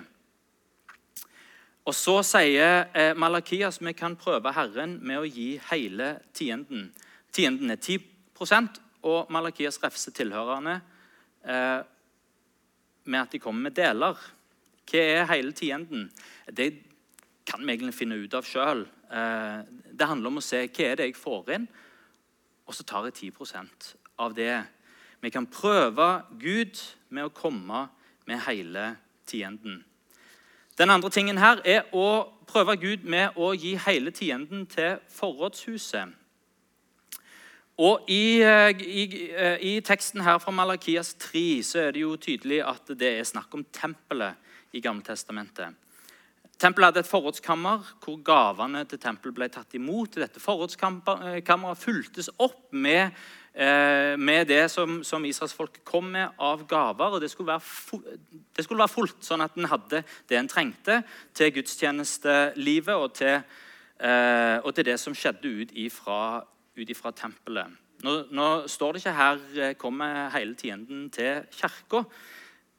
Og 1.89 1.95
Så 1.97 2.19
sier 2.25 2.91
eh, 2.93 3.15
Malakias 3.17 3.79
vi 3.81 3.93
kan 3.97 4.15
prøve 4.19 4.53
Herren 4.53 4.99
med 5.01 5.17
å 5.17 5.25
gi 5.25 5.55
hele 5.71 6.13
tienden. 6.33 6.91
Tienden 7.33 7.73
er 7.73 7.81
10% 7.81 8.77
og 9.09 9.31
Malakias 9.33 9.79
refser 9.81 10.13
tilhørerne 10.13 10.75
eh, 11.41 11.81
med 13.09 13.19
at 13.21 13.33
de 13.33 13.41
kommer 13.41 13.69
med 13.69 13.77
deler. 13.79 14.19
Hva 14.85 15.01
er 15.01 15.29
hele 15.31 15.55
tienden? 15.57 16.09
Det 16.45 16.69
kan 17.49 17.65
vi 17.65 17.73
egentlig 17.73 17.97
finne 17.97 18.19
ut 18.21 18.37
av 18.37 18.45
sjøl. 18.45 18.85
Eh, 19.09 19.59
det 19.89 20.07
handler 20.07 20.29
om 20.29 20.41
å 20.41 20.45
se 20.45 20.67
hva 20.67 20.85
er 20.85 21.01
det 21.01 21.09
jeg 21.09 21.17
får 21.17 21.53
inn, 21.57 21.69
og 22.69 22.77
så 22.77 22.85
tar 22.85 23.09
jeg 23.09 23.33
10 23.33 23.81
av 24.21 24.37
det. 24.37 24.53
Vi 25.21 25.33
kan 25.33 25.49
prøve 25.49 26.27
Gud 26.37 26.77
med 27.09 27.25
å 27.25 27.33
komme 27.33 27.87
med 28.29 28.45
hele 28.45 28.91
tienden. 29.25 29.81
Den 30.81 30.89
andre 30.89 31.09
tingen 31.13 31.37
her 31.37 31.59
er 31.61 31.83
å 31.93 32.25
prøve 32.49 32.73
Gud 32.81 33.03
med 33.05 33.35
å 33.37 33.51
gi 33.53 33.75
hele 33.83 34.09
tienden 34.09 34.63
til 34.65 34.95
forrådshuset. 35.13 36.15
Og 37.77 38.09
i, 38.09 38.41
eh, 38.41 38.81
i, 38.81 39.03
eh, 39.29 39.57
i, 39.61 39.81
teksten 39.85 40.23
her 40.25 40.39
fra 40.41 40.51
Malakias 40.51 41.13
3 41.13 41.61
så 41.61 41.83
er 41.83 41.91
det 41.91 42.01
jo 42.01 42.15
tydelig 42.15 42.63
at 42.65 42.97
det 42.97 43.11
er 43.19 43.29
snakk 43.29 43.53
om 43.53 43.63
tempelet 43.63 44.33
i 44.73 44.81
Gammeltestamentet. 44.81 45.77
Tempelet 46.61 46.91
hadde 46.91 47.01
et 47.01 47.09
forrådskammer 47.09 47.85
hvor 48.03 48.19
gavene 48.25 48.83
til 48.85 49.01
tempelet 49.01 49.37
ble 49.37 49.47
tatt 49.49 49.73
imot. 49.73 50.19
Dette 50.21 50.41
forrådskammeret 50.43 51.81
fulgtes 51.81 52.29
opp 52.37 52.67
med 52.71 53.15
Eh, 53.53 54.17
med 54.17 54.47
det 54.47 54.69
som, 54.71 55.01
som 55.03 55.25
israelsfolket 55.27 55.83
kom 55.83 56.05
med 56.13 56.29
av 56.39 56.63
gaver. 56.67 57.05
og 57.05 57.21
Det 57.21 57.31
skulle 57.31 57.51
være, 57.51 57.99
det 58.55 58.63
skulle 58.63 58.79
være 58.79 58.93
fullt, 58.93 59.19
sånn 59.27 59.43
at 59.43 59.57
en 59.59 59.67
hadde 59.67 60.03
det 60.29 60.37
en 60.39 60.47
trengte 60.47 61.01
til 61.35 61.51
gudstjenestelivet 61.57 62.95
og 62.95 63.11
til, 63.19 63.43
eh, 63.99 64.57
og 64.63 64.71
til 64.75 64.87
det 64.87 64.97
som 64.99 65.15
skjedde 65.15 65.51
ut 65.51 65.75
ifra, 65.75 66.45
ut 66.79 66.89
ifra 66.95 67.11
tempelet. 67.11 67.75
Nå, 68.01 68.15
nå, 68.31 68.47
står 68.71 68.93
det 68.93 69.03
ikke 69.03 69.19
her 69.19 69.43
eh, 69.57 69.73
kommer 69.75 70.31
hele 70.31 70.55
tienden 70.55 71.09
til 71.11 71.43
kirka. 71.51 72.05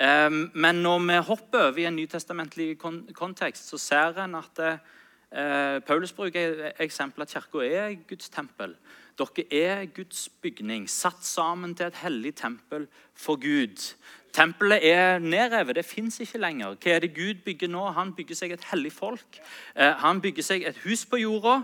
Eh, 0.03 0.31
men 0.55 0.83
når 0.83 1.05
vi 1.07 1.21
hopper 1.29 1.69
over 1.69 1.79
i 1.79 1.87
en 1.87 1.97
nytestamentlig 1.97 2.75
kontekst, 3.15 3.69
så 3.71 3.79
ser 3.79 4.19
en 4.25 4.35
at 4.41 4.65
eh, 4.67 5.79
Paulus 5.87 6.13
bruker 6.13 6.73
eksempelet 6.83 7.31
at 7.31 7.37
kirka 7.37 7.63
er 7.69 7.95
Guds 8.09 8.33
tempel. 8.33 8.75
Dere 9.19 9.45
er 9.53 9.87
Guds 9.93 10.29
bygning, 10.43 10.89
satt 10.91 11.25
sammen 11.25 11.75
til 11.77 11.87
et 11.87 12.01
hellig 12.03 12.35
tempel 12.35 12.87
for 13.15 13.37
Gud. 13.37 13.95
Tempelet 14.33 14.87
er 14.89 15.19
nedrevet, 15.21 15.77
det 15.77 15.85
fins 15.85 16.17
ikke 16.25 16.41
lenger. 16.41 16.77
Hva 16.81 16.95
er 16.95 17.05
det 17.05 17.15
Gud 17.15 17.43
bygger 17.45 17.69
nå? 17.69 17.85
Han 17.93 18.15
bygger 18.17 18.39
seg 18.39 18.55
et 18.55 18.65
hellig 18.71 18.93
folk. 18.97 19.41
Eh, 19.77 19.93
han 20.01 20.23
bygger 20.25 20.47
seg 20.47 20.65
et 20.65 20.79
hus 20.87 21.05
på 21.07 21.21
jorda. 21.21 21.59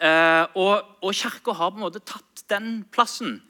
Eh, 0.00 0.44
og, 0.56 0.96
og 1.04 1.12
Kirka 1.14 1.52
har 1.52 1.74
på 1.74 1.80
en 1.80 1.84
måte 1.84 2.00
tatt 2.00 2.46
den 2.48 2.86
plassen. 2.92 3.42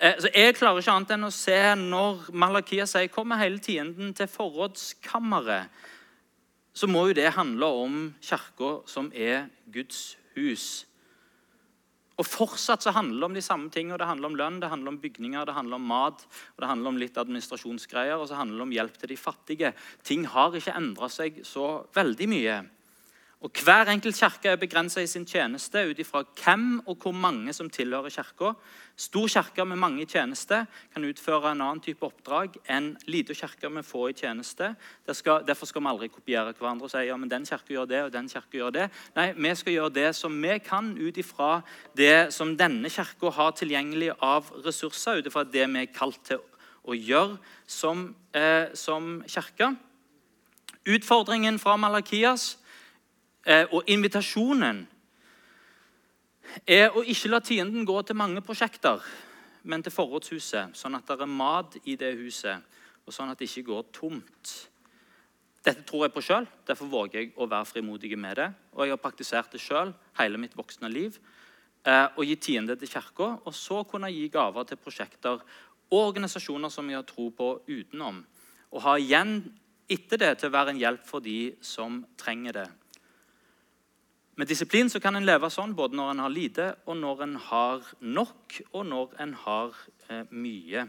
Eh, 0.00 0.14
så 0.18 0.28
Jeg 0.34 0.56
klarer 0.58 0.82
ikke 0.82 0.94
annet 0.94 1.12
enn 1.14 1.28
å 1.28 1.34
se 1.34 1.58
når 1.78 2.32
Malakia 2.32 2.86
sier 2.86 3.08
'kommer 3.08 3.38
hele 3.38 3.58
tienden 3.58 4.14
til 4.14 4.26
forrådskammeret', 4.26 5.68
så 6.74 6.86
må 6.86 7.06
jo 7.06 7.14
det 7.14 7.32
handle 7.34 7.66
om 7.66 8.14
Kirka, 8.20 8.82
som 8.86 9.12
er 9.14 9.46
Guds 9.70 10.16
hus. 10.34 10.86
Og 12.16 12.26
fortsatt 12.26 12.82
så 12.82 12.92
handler 12.94 13.20
det 13.20 13.24
om 13.24 13.34
de 13.34 13.42
samme 13.42 13.70
tingene. 13.70 13.98
Det 13.98 14.06
handler 14.06 14.30
om 14.30 14.36
lønn, 14.38 14.60
det 14.60 14.70
handler 14.70 14.88
om 14.88 14.98
bygninger, 14.98 15.44
det 15.44 15.54
handler 15.54 15.74
om 15.74 15.88
mat 15.90 16.26
og 16.54 16.62
det 16.62 16.68
handler 16.68 16.88
om 16.88 16.96
litt 16.96 17.18
administrasjonsgreier 17.18 18.14
og 18.14 18.28
så 18.28 18.38
handler 18.38 18.58
det 18.58 18.62
om 18.62 18.74
hjelp 18.76 18.98
til 18.98 19.08
de 19.08 19.16
fattige. 19.16 19.72
Ting 20.02 20.26
har 20.26 20.54
ikke 20.54 20.76
endra 20.76 21.08
seg 21.08 21.40
så 21.46 21.86
veldig 21.94 22.28
mye. 22.28 22.60
Og 23.44 23.50
Hver 23.60 23.90
enkelt 23.92 24.16
kirke 24.16 24.48
er 24.48 24.56
begrensa 24.56 25.02
i 25.04 25.06
sin 25.06 25.26
tjeneste 25.28 25.82
ut 25.84 25.98
ifra 26.00 26.22
hvem 26.24 26.78
og 26.88 26.96
hvor 27.02 27.12
mange 27.12 27.52
som 27.52 27.68
tilhører 27.68 28.08
kirka. 28.08 28.54
Stor 28.96 29.28
kirke 29.28 29.66
med 29.68 29.76
mange 29.76 30.00
i 30.02 30.06
tjeneste 30.08 30.62
kan 30.94 31.04
utføre 31.04 31.52
en 31.52 31.60
annen 31.60 31.82
type 31.84 32.06
oppdrag 32.06 32.56
enn 32.72 32.94
lite 33.04 33.36
kirke 33.36 33.68
med 33.68 33.84
få 33.84 34.06
i 34.08 34.16
tjeneste. 34.16 34.70
Skal, 35.12 35.44
derfor 35.44 35.68
skal 35.68 35.84
vi 35.84 35.92
aldri 35.92 36.08
kopiere 36.08 36.56
hverandre 36.56 36.88
og 36.88 36.94
si 36.94 37.04
ja, 37.04 37.18
men 37.20 37.28
den 37.28 37.44
kirka 37.44 37.76
gjør 37.76 37.90
det, 37.92 38.02
og 38.06 38.14
den 38.16 38.32
kirka 38.32 38.58
gjør 38.62 38.74
det. 38.78 38.88
Nei, 39.18 39.28
Vi 39.36 39.54
skal 39.60 39.76
gjøre 39.76 39.94
det 40.00 40.08
som 40.16 40.40
vi 40.40 40.58
kan 40.64 40.94
ut 40.96 41.20
ifra 41.20 41.60
det 41.92 42.32
som 42.32 42.56
denne 42.56 42.88
kirka 42.88 43.28
har 43.30 43.52
tilgjengelig 43.52 44.14
av 44.22 44.48
ressurser, 44.64 45.20
ut 45.20 45.26
ifra 45.28 45.44
det 45.44 45.68
vi 45.68 45.84
er 45.84 45.92
kalt 45.92 46.24
til 46.24 46.40
å 46.88 46.96
gjøre 46.96 47.36
som, 47.66 48.14
eh, 48.32 48.72
som 48.72 49.22
kirke. 49.28 49.76
Utfordringen 50.86 51.58
fra 51.58 51.76
Malakias 51.76 52.63
og 53.44 53.90
invitasjonen 53.92 54.78
er 56.66 56.94
å 56.94 57.02
ikke 57.04 57.28
la 57.28 57.40
tienden 57.44 57.84
gå 57.84 57.96
til 58.02 58.16
mange 58.16 58.40
prosjekter, 58.44 59.02
men 59.68 59.82
til 59.82 59.92
forrådshuset, 59.92 60.76
sånn 60.76 60.96
at 60.96 61.08
det 61.08 61.24
er 61.24 61.30
mat 61.30 61.76
i 61.84 61.96
det 62.00 62.14
huset, 62.20 62.62
og 63.04 63.12
sånn 63.12 63.32
at 63.32 63.40
det 63.40 63.50
ikke 63.50 63.68
går 63.68 63.84
tomt. 63.92 64.54
Dette 65.64 65.84
tror 65.88 66.04
jeg 66.04 66.12
på 66.12 66.22
sjøl, 66.24 66.46
derfor 66.68 66.90
våger 66.92 67.22
jeg 67.22 67.30
å 67.40 67.48
være 67.48 67.70
frimodig 67.70 68.10
med 68.20 68.36
det. 68.36 68.50
Og 68.76 68.84
jeg 68.84 68.92
har 68.92 69.00
praktisert 69.00 69.54
det 69.54 69.62
sjøl 69.64 69.94
hele 70.18 70.40
mitt 70.40 70.56
voksne 70.56 70.90
liv. 70.92 71.16
Eh, 71.84 72.06
og 72.16 72.24
gi 72.28 72.36
tiende 72.36 72.76
til 72.80 72.90
kirka, 72.92 73.30
og 73.44 73.56
så 73.56 73.80
kunne 73.88 74.12
gi 74.12 74.28
gaver 74.32 74.68
til 74.68 74.80
prosjekter 74.80 75.40
og 75.92 75.98
organisasjoner 75.98 76.72
som 76.72 76.88
jeg 76.88 77.00
har 77.00 77.08
tro 77.08 77.30
på 77.32 77.48
utenom. 77.68 78.20
Og 78.72 78.84
ha 78.84 78.96
igjen 79.00 79.38
etter 79.88 80.20
det 80.20 80.32
til 80.40 80.50
å 80.50 80.56
være 80.56 80.74
en 80.74 80.80
hjelp 80.80 81.04
for 81.08 81.24
de 81.24 81.54
som 81.64 82.02
trenger 82.20 82.60
det. 82.60 82.68
Med 84.36 84.46
disiplin 84.46 84.90
så 84.90 84.98
kan 85.00 85.14
en 85.14 85.26
leve 85.26 85.46
sånn 85.50 85.76
både 85.78 85.94
når 85.94 86.10
en 86.10 86.22
har 86.24 86.32
lite, 86.32 86.64
og 86.90 86.96
når 86.98 87.20
en 87.22 87.34
har 87.38 87.90
nok, 88.00 88.56
og 88.72 88.86
når 88.86 89.12
en 89.22 89.34
har 89.44 89.76
eh, 90.08 90.24
mye. 90.30 90.88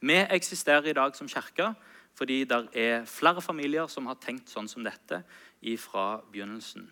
Vi 0.00 0.16
eksisterer 0.34 0.88
i 0.88 0.96
dag 0.96 1.16
som 1.16 1.28
kirke 1.28 1.74
fordi 2.16 2.42
det 2.44 2.58
er 2.76 3.06
flere 3.08 3.40
familier 3.40 3.86
som 3.88 4.06
har 4.06 4.18
tenkt 4.20 4.50
sånn 4.52 4.68
som 4.68 4.84
dette 4.84 5.22
fra 5.80 6.20
begynnelsen. 6.32 6.84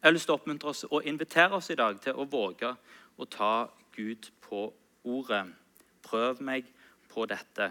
Jeg 0.00 0.08
har 0.08 0.14
lyst 0.14 0.28
til 0.28 0.34
å 0.34 0.38
oppmuntre 0.38 0.70
oss 0.72 0.84
og 0.88 1.04
invitere 1.06 1.58
oss 1.58 1.68
i 1.70 1.76
dag 1.76 1.98
til 2.00 2.16
å 2.16 2.24
våge 2.24 2.70
å 3.20 3.26
ta 3.28 3.68
Gud 3.92 4.30
på 4.40 4.64
ordet. 5.04 5.44
Prøv 6.02 6.40
meg 6.40 6.70
på 7.12 7.26
dette. 7.28 7.68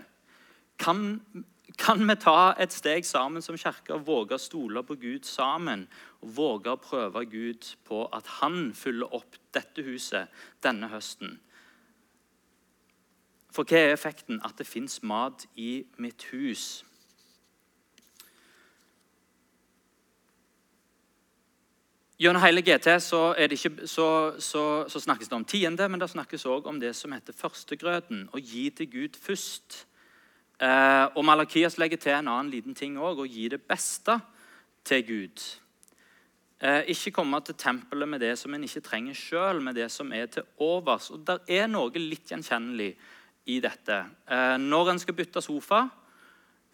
Kan 0.78 1.20
kan 1.78 2.08
vi 2.08 2.16
ta 2.16 2.54
et 2.60 2.74
steg 2.74 3.06
sammen 3.06 3.42
som 3.42 3.58
kirke 3.58 3.96
og 3.96 4.06
våge 4.08 4.36
å 4.36 4.42
stole 4.42 4.84
på 4.84 4.98
Gud 5.02 5.26
sammen? 5.26 5.88
Og 6.22 6.36
våge 6.36 6.74
å 6.74 6.82
prøve 6.82 7.26
Gud 7.26 7.70
på 7.88 8.04
at 8.14 8.28
han 8.42 8.74
fyller 8.78 9.14
opp 9.16 9.40
dette 9.56 9.86
huset 9.86 10.30
denne 10.64 10.92
høsten? 10.92 11.40
For 13.52 13.68
hva 13.68 13.82
er 13.82 13.96
effekten? 13.96 14.40
At 14.46 14.60
det 14.60 14.68
fins 14.68 15.02
mat 15.04 15.46
i 15.60 15.84
mitt 16.00 16.30
hus. 16.32 16.84
Gjennom 22.22 22.44
hele 22.44 22.62
GT 22.62 23.00
så, 23.02 23.34
ikke, 23.34 23.88
så, 23.90 24.08
så, 24.40 24.64
så, 24.88 25.00
snakkes 25.02 25.30
det 25.30 25.36
om 25.36 25.46
tiende, 25.46 25.88
men 25.90 26.00
det 26.00 26.12
snakkes 26.12 26.46
òg 26.46 26.68
om 26.70 26.78
det 26.80 26.94
som 26.96 27.16
heter 27.16 27.34
førstegrøten. 27.34 28.28
Å 28.30 28.38
gi 28.38 28.68
til 28.78 28.92
Gud 28.92 29.18
først. 29.18 29.88
Eh, 30.62 31.06
og 31.18 31.26
Malakias 31.26 31.80
legger 31.82 31.98
til 31.98 32.14
en 32.14 32.30
annen 32.30 32.52
liten 32.54 32.76
ting 32.78 33.00
òg, 33.02 33.24
å 33.24 33.26
gi 33.30 33.48
det 33.50 33.64
beste 33.66 34.20
til 34.86 35.02
Gud. 35.08 35.46
Eh, 36.62 36.92
ikke 36.94 37.16
komme 37.16 37.40
til 37.42 37.58
tempelet 37.58 38.10
med 38.10 38.22
det 38.22 38.36
som 38.38 38.54
en 38.54 38.68
ikke 38.68 38.84
trenger 38.86 39.18
sjøl, 39.18 39.62
med 39.66 39.80
det 39.80 39.90
som 39.90 40.12
er 40.14 40.30
til 40.30 40.46
overs. 40.62 41.10
Og 41.10 41.26
Det 41.26 41.40
er 41.50 41.66
noe 41.68 41.90
litt 41.98 42.30
gjenkjennelig 42.30 42.94
i 43.50 43.58
dette. 43.60 44.06
Eh, 44.30 44.58
når 44.58 44.92
en 44.92 45.00
skal 45.00 45.18
bytte 45.18 45.42
sofa, 45.42 45.88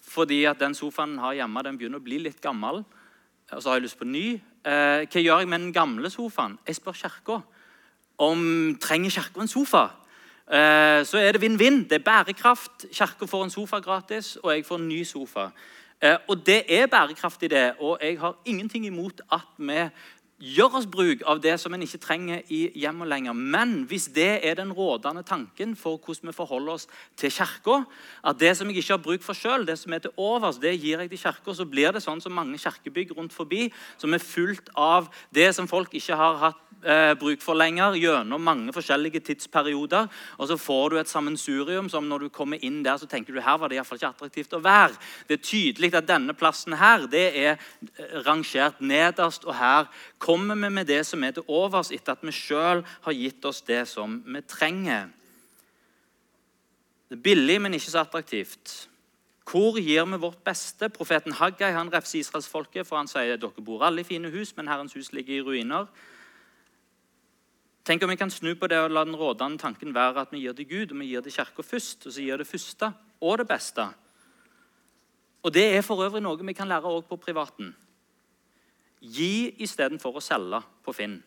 fordi 0.04 0.44
at 0.46 0.60
den 0.60 0.76
sofaen 0.76 1.16
en 1.16 1.24
har 1.24 1.34
hjemme, 1.40 1.64
den 1.64 1.78
begynner 1.78 2.00
å 2.00 2.04
bli 2.04 2.20
litt 2.20 2.42
gammel, 2.42 2.84
og 3.52 3.62
så 3.64 3.70
har 3.70 3.80
jeg 3.80 3.88
lyst 3.88 4.00
på 4.00 4.06
ny, 4.06 4.42
hva 4.68 5.08
gjør 5.08 5.40
jeg 5.40 5.48
med 5.48 5.62
den 5.62 5.72
gamle 5.72 6.10
sofaen? 6.12 6.58
Jeg 6.68 6.76
spør 6.76 6.92
kirka 6.92 7.38
om 8.20 8.76
trenger 8.76 9.10
kirka 9.10 9.40
en 9.40 9.48
sofa. 9.48 9.86
Eh, 10.48 11.06
så 11.06 11.20
er 11.20 11.32
det 11.36 11.42
vinn-vinn. 11.42 11.84
Det 11.84 12.00
er 12.00 12.06
bærekraft. 12.06 12.86
Kirka 12.92 13.26
får 13.26 13.44
en 13.44 13.50
sofa 13.50 13.80
gratis, 13.84 14.36
og 14.36 14.54
jeg 14.56 14.66
får 14.66 14.80
en 14.80 14.88
ny 14.88 15.04
sofa. 15.04 15.50
Eh, 16.02 16.16
og 16.28 16.46
det 16.46 16.64
er 16.70 16.88
bærekraft 16.88 17.44
i 17.44 17.48
det, 17.48 17.74
og 17.80 17.98
jeg 18.02 18.20
har 18.20 18.36
ingenting 18.46 18.86
imot 18.86 19.22
at 19.32 19.50
vi 19.58 19.90
gjør 20.38 20.76
oss 20.78 20.86
bruk 20.86 21.24
av 21.26 21.40
det 21.42 21.56
som 21.58 21.74
en 21.74 21.82
ikke 21.82 22.00
trenger 22.02 22.44
i 22.54 22.68
hjemmet 22.78 23.10
lenger. 23.10 23.34
Men 23.34 23.88
hvis 23.90 24.06
det 24.14 24.46
er 24.46 24.58
den 24.60 24.74
rådende 24.76 25.24
tanken 25.26 25.74
for 25.76 25.98
hvordan 25.98 26.30
vi 26.30 26.36
forholder 26.38 26.74
oss 26.78 26.88
til 27.18 27.34
kirka, 27.34 27.80
at 28.24 28.38
det 28.40 28.54
som 28.58 28.70
jeg 28.70 28.78
ikke 28.78 28.94
har 28.94 29.02
bruk 29.02 29.26
for 29.26 29.38
sjøl, 29.38 29.66
det 29.66 29.80
som 29.82 29.94
er 29.94 30.04
til 30.06 30.14
overs, 30.18 30.62
det 30.62 30.76
gir 30.78 31.02
jeg 31.02 31.10
til 31.10 31.24
kirka, 31.24 31.58
så 31.58 31.66
blir 31.66 31.92
det 31.92 32.04
sånn 32.06 32.22
som 32.22 32.38
mange 32.38 32.62
kirkebygg 32.62 33.16
rundt 33.18 33.34
forbi, 33.34 33.72
som 33.98 34.14
er 34.14 34.22
fullt 34.22 34.70
av 34.78 35.10
det 35.34 35.50
som 35.58 35.70
folk 35.70 35.98
ikke 35.98 36.20
har 36.22 36.38
hatt 36.46 36.64
eh, 36.86 37.16
bruk 37.18 37.42
for 37.42 37.58
lenger 37.58 37.98
gjennom 37.98 38.44
mange 38.44 38.74
forskjellige 38.76 39.24
tidsperioder. 39.32 40.06
Og 40.38 40.52
så 40.52 40.60
får 40.62 40.94
du 40.94 41.00
et 41.02 41.10
sammensurium 41.10 41.90
som 41.90 42.06
når 42.06 42.28
du 42.28 42.30
kommer 42.30 42.62
inn 42.62 42.84
der, 42.86 43.02
så 43.02 43.10
tenker 43.10 43.34
du 43.34 43.42
her 43.42 43.58
var 43.58 43.74
det 43.74 43.78
i 43.78 43.82
hvert 43.82 43.90
fall 43.90 44.02
ikke 44.02 44.14
attraktivt 44.14 44.54
å 44.54 44.62
være. 44.62 45.02
Det 45.26 45.40
er 45.40 45.46
tydelig 45.50 45.94
at 45.98 46.10
denne 46.10 46.38
plassen 46.38 46.78
her 46.78 47.10
det 47.10 47.26
er 47.34 47.56
eh, 47.56 48.22
rangert 48.28 48.78
nederst, 48.86 49.50
og 49.50 49.58
her 49.58 49.90
kommer 50.18 50.27
vi 50.28 50.70
med 50.70 50.88
det 50.88 51.06
som 51.06 51.24
er 51.24 51.32
til 51.32 51.48
overs 51.48 51.92
etter 51.92 52.18
at 52.18 52.26
vi 52.26 52.32
sjøl 52.32 52.84
har 52.84 53.14
gitt 53.14 53.46
oss 53.46 53.62
det 53.62 53.86
som 53.88 54.20
vi 54.26 54.42
trenger. 54.42 55.08
Det 57.08 57.16
er 57.16 57.24
billig, 57.24 57.62
men 57.62 57.74
ikke 57.74 57.92
så 57.92 58.04
attraktivt. 58.04 58.90
Hvor 59.48 59.80
gir 59.80 60.04
vi 60.06 60.20
vårt 60.20 60.44
beste? 60.44 60.90
Profeten 60.90 61.32
Haggai 61.32 61.72
han 61.72 61.94
refser 61.94 62.20
israelsfolket, 62.20 62.88
for 62.88 62.98
han 63.00 63.08
sier 63.08 63.40
dere 63.40 63.64
bor 63.64 63.86
alle 63.88 64.04
i 64.04 64.08
fine 64.08 64.28
hus, 64.34 64.52
men 64.58 64.68
Herrens 64.68 64.94
hus 64.94 65.14
ligger 65.16 65.38
i 65.38 65.42
ruiner. 65.42 65.88
Tenk 67.88 68.04
om 68.04 68.12
vi 68.12 68.20
kan 68.20 68.32
snu 68.32 68.52
på 68.60 68.68
det 68.68 68.82
og 68.84 68.92
la 68.92 69.06
den 69.08 69.16
rådende 69.16 69.62
tanken 69.62 69.94
være 69.96 70.26
at 70.26 70.34
vi 70.36 70.42
gir 70.44 70.52
det 70.52 70.68
Gud 70.68 70.92
og 70.92 71.00
vi 71.00 71.14
gir 71.14 71.24
det 71.24 71.32
Kirka 71.32 71.64
først. 71.64 72.10
Og 72.10 72.12
så 72.12 72.22
gir 72.26 72.38
det 72.38 72.48
første 72.48 72.92
og 73.22 73.38
det 73.40 73.48
beste. 73.48 73.88
Og 75.44 75.54
Det 75.54 75.64
er 75.78 75.82
for 75.82 76.04
øvrig 76.04 76.20
noe 76.22 76.44
vi 76.44 76.54
kan 76.54 76.68
lære 76.68 76.84
også 76.84 77.08
på 77.08 77.16
privaten. 77.16 77.72
Gi 79.02 79.54
istedenfor 79.64 80.18
å 80.18 80.24
selge 80.24 80.62
på 80.86 80.94
Finn. 80.96 81.20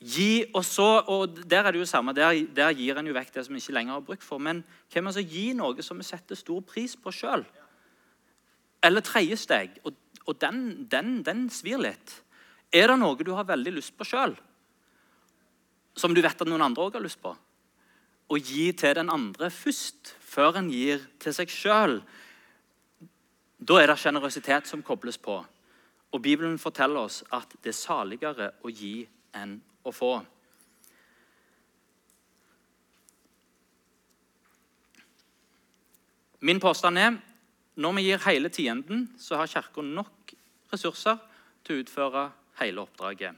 Gi, 0.00 0.46
og, 0.54 0.62
så, 0.64 0.88
og 1.12 1.40
Der 1.44 1.66
er 1.66 1.72
det 1.72 1.82
jo 1.82 1.88
samme, 1.88 2.14
der, 2.16 2.32
der 2.56 2.72
gir 2.76 2.96
en 2.96 3.08
jo 3.08 3.16
vekk 3.16 3.34
det 3.34 3.44
som 3.44 3.56
vi 3.56 3.60
ikke 3.60 3.76
lenger 3.76 3.98
har 3.98 4.04
bruk 4.04 4.24
for. 4.24 4.40
Men 4.40 4.62
hvem 4.92 5.10
som 5.12 5.24
gir 5.24 5.56
noe 5.58 5.84
som 5.84 6.00
vi 6.00 6.08
setter 6.08 6.38
stor 6.38 6.62
pris 6.64 6.96
på 6.96 7.12
sjøl? 7.12 7.44
Eller 8.84 9.04
tredje 9.04 9.36
steg, 9.36 9.76
og, 9.84 9.96
og 10.24 10.38
den, 10.40 10.86
den, 10.88 11.18
den 11.24 11.48
svir 11.52 11.82
litt. 11.82 12.22
Er 12.72 12.88
det 12.88 13.00
noe 13.00 13.26
du 13.26 13.34
har 13.36 13.48
veldig 13.48 13.76
lyst 13.76 13.96
på 13.98 14.08
sjøl? 14.08 14.38
som 16.00 16.14
du 16.14 16.22
vet 16.22 16.40
at 16.40 16.48
noen 16.48 16.64
andre 16.64 16.86
òg 16.86 16.98
har 16.98 17.04
lyst 17.04 17.20
på. 17.22 17.32
Å 18.30 18.38
gi 18.38 18.70
til 18.78 18.94
den 18.96 19.10
andre 19.12 19.50
først, 19.52 20.14
før 20.20 20.60
en 20.60 20.70
gir 20.72 21.02
til 21.22 21.34
seg 21.34 21.50
sjøl. 21.52 21.98
Da 23.58 23.80
er 23.80 23.90
det 23.90 23.98
sjenerøsitet 24.00 24.70
som 24.70 24.84
kobles 24.86 25.18
på. 25.20 25.40
Og 26.10 26.22
Bibelen 26.22 26.58
forteller 26.58 27.06
oss 27.06 27.22
at 27.32 27.52
det 27.62 27.70
er 27.70 27.78
saligere 27.78 28.50
å 28.62 28.72
gi 28.72 29.06
enn 29.36 29.58
å 29.86 29.92
få. 29.94 30.12
Min 36.40 36.60
påstand 36.60 36.98
er 36.98 37.18
når 37.80 37.94
vi 37.96 38.06
gir 38.08 38.24
hele 38.26 38.48
tienden, 38.48 39.06
så 39.18 39.36
har 39.36 39.48
Kirka 39.48 39.84
nok 39.84 40.34
ressurser 40.72 41.20
til 41.64 41.76
å 41.76 41.84
utføre 41.84 42.24
hele 42.60 42.82
oppdraget. 42.82 43.36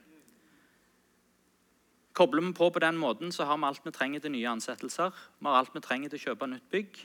Kobler 2.13 2.45
vi 2.45 2.53
på 2.53 2.71
på 2.71 2.79
den 2.83 2.99
måten, 3.01 3.33
så 3.33 3.45
har 3.45 3.57
vi 3.57 3.65
alt 3.65 3.85
vi 3.85 3.91
trenger 3.91 4.21
til 4.21 4.35
nye 4.35 4.51
ansettelser. 4.51 5.11
Vi 5.39 5.47
har 5.47 5.59
alt 5.59 5.75
vi 5.75 5.81
trenger 5.81 6.13
til 6.13 6.21
å 6.21 6.25
kjøpe 6.27 6.49
nytt 6.51 6.69
bygg. 6.71 6.99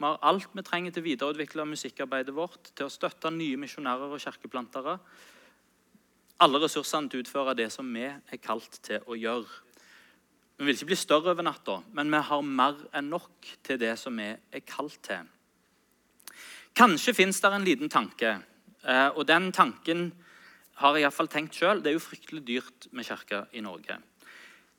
Vi 0.00 0.06
har 0.08 0.16
alt 0.24 0.48
vi 0.56 0.62
trenger 0.64 0.94
til 0.96 1.02
å 1.02 1.08
videreutvikle 1.10 1.66
musikkarbeidet 1.68 2.32
vårt, 2.32 2.70
til 2.72 2.86
å 2.88 2.92
støtte 2.92 3.28
nye 3.34 3.58
misjonærer 3.60 4.14
og 4.14 4.22
kirkeplantere. 4.22 4.94
Alle 6.40 6.60
ressursene 6.62 7.12
til 7.12 7.20
å 7.20 7.26
utføre 7.26 7.52
det 7.58 7.66
som 7.74 7.90
vi 7.92 8.06
er 8.08 8.40
kalt 8.40 8.78
til 8.86 9.04
å 9.04 9.18
gjøre. 9.20 9.58
Vi 10.56 10.64
vil 10.64 10.72
ikke 10.72 10.88
bli 10.88 10.96
større 10.96 11.34
over 11.34 11.44
natta, 11.44 11.82
men 11.92 12.08
vi 12.14 12.22
har 12.30 12.46
mer 12.48 12.80
enn 12.96 13.10
nok 13.12 13.50
til 13.60 13.76
det 13.82 13.92
som 14.00 14.16
vi 14.16 14.30
er 14.32 14.64
kalt 14.64 14.96
til. 15.04 15.28
Kanskje 16.80 17.16
fins 17.18 17.42
det 17.44 17.52
en 17.52 17.68
liten 17.68 17.92
tanke, 17.92 18.38
eh, 18.80 19.08
og 19.12 19.26
den 19.28 19.52
tanken 19.52 20.06
har 20.80 20.96
jeg 20.96 21.04
iallfall 21.04 21.28
tenkt 21.28 21.60
sjøl. 21.60 21.84
Det 21.84 21.92
er 21.92 21.98
jo 21.98 22.06
fryktelig 22.06 22.46
dyrt 22.46 22.88
med 22.96 23.04
kirke 23.04 23.42
i 23.52 23.60
Norge. 23.60 24.00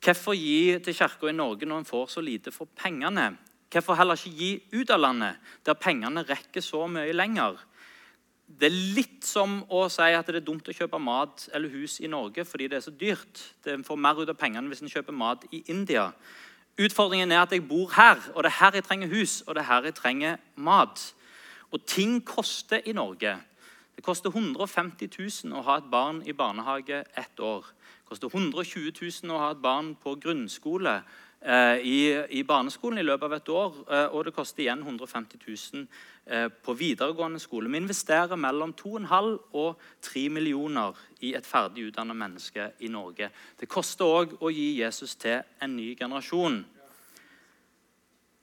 Hvorfor 0.02 0.34
gi 0.34 0.80
til 0.82 0.98
Kirka 0.98 1.30
i 1.30 1.36
Norge 1.36 1.62
når 1.62 1.84
en 1.84 1.86
får 1.86 2.08
så 2.10 2.20
lite 2.26 2.50
for 2.50 2.66
pengene? 2.66 3.36
Hvorfor 3.72 3.96
heller 3.96 4.18
ikke 4.18 4.36
gi 4.36 4.80
ut 4.82 4.90
av 4.92 5.00
landet, 5.00 5.38
der 5.64 5.78
pengene 5.80 6.26
rekker 6.28 6.60
så 6.60 6.84
mye 6.92 7.14
lenger? 7.16 7.56
Det 8.44 8.68
er 8.68 8.74
litt 8.96 9.24
som 9.24 9.62
å 9.72 9.86
si 9.88 10.10
at 10.12 10.28
det 10.28 10.42
er 10.42 10.44
dumt 10.44 10.66
å 10.68 10.74
kjøpe 10.76 11.00
mat 11.00 11.46
eller 11.56 11.72
hus 11.72 11.96
i 12.04 12.10
Norge 12.10 12.44
fordi 12.44 12.68
det 12.68 12.78
er 12.78 12.84
så 12.84 12.92
dyrt. 12.92 13.40
En 13.64 13.84
får 13.86 13.96
mer 13.96 14.20
ut 14.20 14.28
av 14.28 14.36
pengene 14.36 14.68
hvis 14.68 14.84
en 14.84 14.92
kjøper 14.92 15.16
mat 15.16 15.46
i 15.56 15.62
India. 15.72 16.10
Utfordringen 16.76 17.32
er 17.32 17.46
at 17.46 17.52
jeg 17.52 17.64
bor 17.68 17.88
her, 17.96 18.20
og 18.34 18.44
det 18.44 18.52
er 18.52 18.58
her 18.58 18.76
jeg 18.76 18.86
trenger 18.88 19.12
hus 19.12 19.40
og 19.46 19.56
det 19.56 19.64
er 19.64 19.70
her 19.70 19.88
jeg 19.88 19.96
trenger 19.96 20.36
mat. 20.56 21.06
Og 21.72 21.80
ting 21.88 22.18
koster 22.28 22.84
i 22.84 22.92
Norge. 22.92 23.38
Det 23.96 24.04
koster 24.04 24.32
150 24.32 25.08
000 25.48 25.56
å 25.56 25.64
ha 25.64 25.78
et 25.80 25.88
barn 25.92 26.22
i 26.28 26.36
barnehage 26.36 27.04
ett 27.16 27.40
år 27.40 27.64
Det 27.64 28.08
koster 28.08 28.28
120 28.28 28.92
000 29.00 29.32
å 29.32 29.40
ha 29.40 29.50
et 29.52 29.64
barn 29.64 29.94
på 29.96 30.16
grunnskole 30.20 30.98
i, 31.42 31.96
i, 32.38 32.42
barneskolen 32.46 33.00
i 33.00 33.04
løpet 33.06 33.26
av 33.26 33.32
et 33.34 33.48
år. 33.50 33.78
Eh, 33.90 34.14
og 34.14 34.26
det 34.26 34.34
koster 34.36 34.62
igjen 34.62 34.84
150 34.84 35.40
000 35.42 35.86
eh, 36.26 36.48
på 36.48 36.74
videregående 36.78 37.40
skole. 37.42 37.70
Vi 37.70 37.80
investerer 37.82 38.38
mellom 38.38 38.74
2,5 38.78 39.32
og 39.58 39.80
3 40.06 40.28
millioner 40.30 40.98
i 41.20 41.34
et 41.34 41.46
ferdig 41.46 41.88
utdannet 41.90 42.18
menneske 42.18 42.68
i 42.80 42.90
Norge. 42.92 43.32
Det 43.58 43.70
koster 43.70 44.06
òg 44.06 44.36
å 44.38 44.52
gi 44.54 44.68
Jesus 44.78 45.16
til 45.18 45.42
en 45.62 45.74
ny 45.76 45.96
generasjon. 45.98 46.62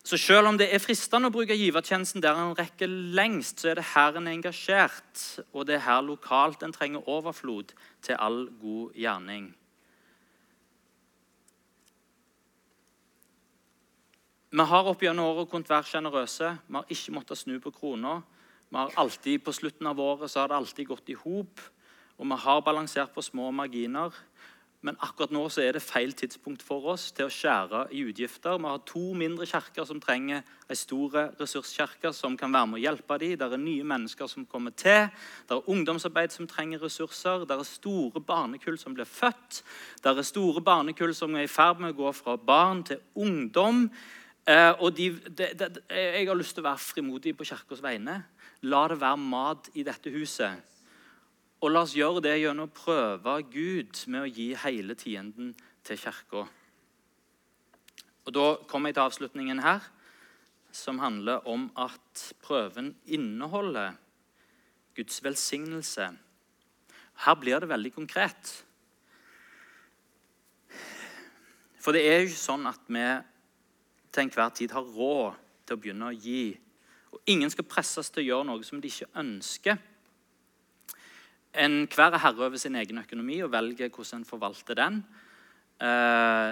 Så 0.04 0.18
selv 0.18 0.48
om 0.48 0.58
det 0.58 0.70
er 0.74 0.82
fristende 0.82 1.30
å 1.30 1.34
bruke 1.34 1.58
givertjenesten 1.60 2.24
der 2.24 2.38
en 2.40 2.56
rekker 2.58 2.90
lengst, 2.90 3.60
så 3.62 3.72
er 3.72 3.80
det 3.80 3.90
her 3.92 4.16
en 4.18 4.28
er 4.28 4.38
engasjert, 4.38 5.24
og 5.54 5.68
det 5.68 5.76
er 5.76 5.86
her 5.86 6.02
lokalt 6.02 6.64
en 6.66 6.74
trenger 6.74 7.08
overflod 7.08 7.76
til 8.02 8.18
all 8.18 8.48
god 8.62 8.96
gjerning. 8.98 9.52
Vi 14.50 14.64
har 14.66 14.88
opp 14.90 15.04
gjennom 15.06 15.28
året 15.30 15.50
kunnet 15.52 15.70
være 15.70 15.86
sjenerøse. 15.86 16.48
Vi 16.66 16.74
har 16.74 16.88
ikke 16.90 17.14
måttet 17.14 17.38
snu 17.38 17.60
på 17.62 17.70
krona. 17.70 18.16
Vi 18.70 18.78
har 18.78 18.96
alltid, 18.98 19.44
På 19.44 19.52
slutten 19.54 19.86
av 19.86 20.00
året 20.00 20.32
så 20.32 20.40
har 20.40 20.48
det 20.48 20.56
alltid 20.56 20.88
gått 20.88 21.10
i 21.10 21.14
hop, 21.14 21.62
og 22.18 22.26
vi 22.26 22.36
har 22.36 22.62
balansert 22.62 23.14
på 23.14 23.22
små 23.22 23.52
marginer. 23.52 24.10
Men 24.82 24.96
akkurat 25.04 25.32
nå 25.32 25.44
så 25.52 25.62
er 25.62 25.74
det 25.74 25.84
feil 25.84 26.14
tidspunkt 26.14 26.64
for 26.64 26.86
oss 26.88 27.12
til 27.12 27.28
å 27.28 27.30
skjære 27.30 27.92
i 27.92 28.02
utgifter. 28.10 28.58
Vi 28.58 28.66
har 28.66 28.82
to 28.88 29.14
mindre 29.14 29.46
kirker 29.46 29.86
som 29.86 30.00
trenger 30.00 30.42
ei 30.70 30.76
stor 30.76 31.18
ressurskirke 31.38 32.14
som 32.16 32.38
kan 32.40 32.54
være 32.54 32.68
med 32.72 32.80
å 32.80 32.84
hjelpe 32.88 33.18
dem. 33.20 33.36
Det 33.38 33.50
er 33.54 33.58
nye 33.60 33.84
mennesker 33.84 34.28
som 34.32 34.46
kommer 34.46 34.72
til. 34.72 35.12
Det 35.46 35.58
er 35.58 35.70
ungdomsarbeid 35.70 36.32
som 36.32 36.48
trenger 36.48 36.80
ressurser. 36.80 37.44
Det 37.46 37.58
er 37.58 37.68
store 37.68 38.22
barnekull 38.24 38.80
som 38.80 38.96
blir 38.96 39.06
født. 39.06 39.62
Det 40.02 40.10
er 40.10 40.24
store 40.24 40.64
barnekull 40.64 41.14
som 41.14 41.36
er 41.36 41.46
i 41.46 41.52
ferd 41.52 41.84
med 41.84 41.94
å 41.94 42.00
gå 42.00 42.16
fra 42.16 42.38
barn 42.38 42.82
til 42.88 43.04
ungdom. 43.14 43.90
Eh, 44.50 44.72
og 44.82 44.96
de, 44.98 45.12
de, 45.30 45.52
de, 45.54 45.68
Jeg 45.94 46.26
har 46.26 46.38
lyst 46.38 46.56
til 46.58 46.64
å 46.64 46.70
være 46.72 46.82
frimodig 46.82 47.36
på 47.38 47.46
Kirkens 47.46 47.84
vegne. 47.86 48.16
La 48.66 48.82
det 48.90 48.98
være 49.02 49.22
mat 49.22 49.70
i 49.78 49.86
dette 49.86 50.10
huset. 50.14 50.66
Og 51.60 51.70
la 51.70 51.84
oss 51.86 51.94
gjøre 51.94 52.24
det 52.26 52.40
gjennom 52.40 52.70
å 52.70 52.74
prøve 52.74 53.36
Gud 53.52 54.02
med 54.10 54.24
å 54.24 54.32
gi 54.32 54.48
hele 54.64 54.96
tienden 54.98 55.54
til 55.86 56.02
Kirka. 56.02 56.48
Og 58.26 58.34
Da 58.34 58.48
kommer 58.70 58.90
jeg 58.90 58.98
til 58.98 59.06
avslutningen 59.06 59.62
her, 59.62 59.86
som 60.72 61.02
handler 61.02 61.46
om 61.50 61.70
at 61.78 62.26
prøven 62.42 62.96
inneholder 63.06 63.98
Guds 64.96 65.24
velsignelse. 65.24 66.10
Her 67.26 67.36
blir 67.36 67.60
det 67.60 67.70
veldig 67.70 67.94
konkret. 67.94 68.54
For 71.80 71.94
det 71.94 72.06
er 72.06 72.22
jo 72.22 72.30
ikke 72.30 72.48
sånn 72.48 72.70
at 72.70 72.86
vi 72.88 73.06
til 74.12 74.26
enhver 74.26 74.50
tid 74.56 74.74
har 74.76 74.90
råd 74.96 75.38
til 75.66 75.78
å 75.78 75.82
begynne 75.82 76.10
å 76.10 76.16
gi 76.16 76.58
Og 77.10 77.22
ingen 77.26 77.50
skal 77.50 77.66
presses 77.66 78.12
til 78.14 78.22
å 78.22 78.28
gjøre 78.28 78.46
noe 78.46 78.66
som 78.68 78.78
de 78.78 78.86
ikke 78.86 79.08
ønsker. 79.18 79.80
Enhver 81.58 82.14
er 82.14 82.22
herre 82.22 82.46
over 82.46 82.62
sin 82.62 82.76
egen 82.78 83.02
økonomi 83.02 83.40
og 83.42 83.50
velger 83.50 83.90
hvordan 83.90 84.20
en 84.20 84.28
forvalter 84.30 84.78
den. 84.78 85.00
Eh, 85.82 86.52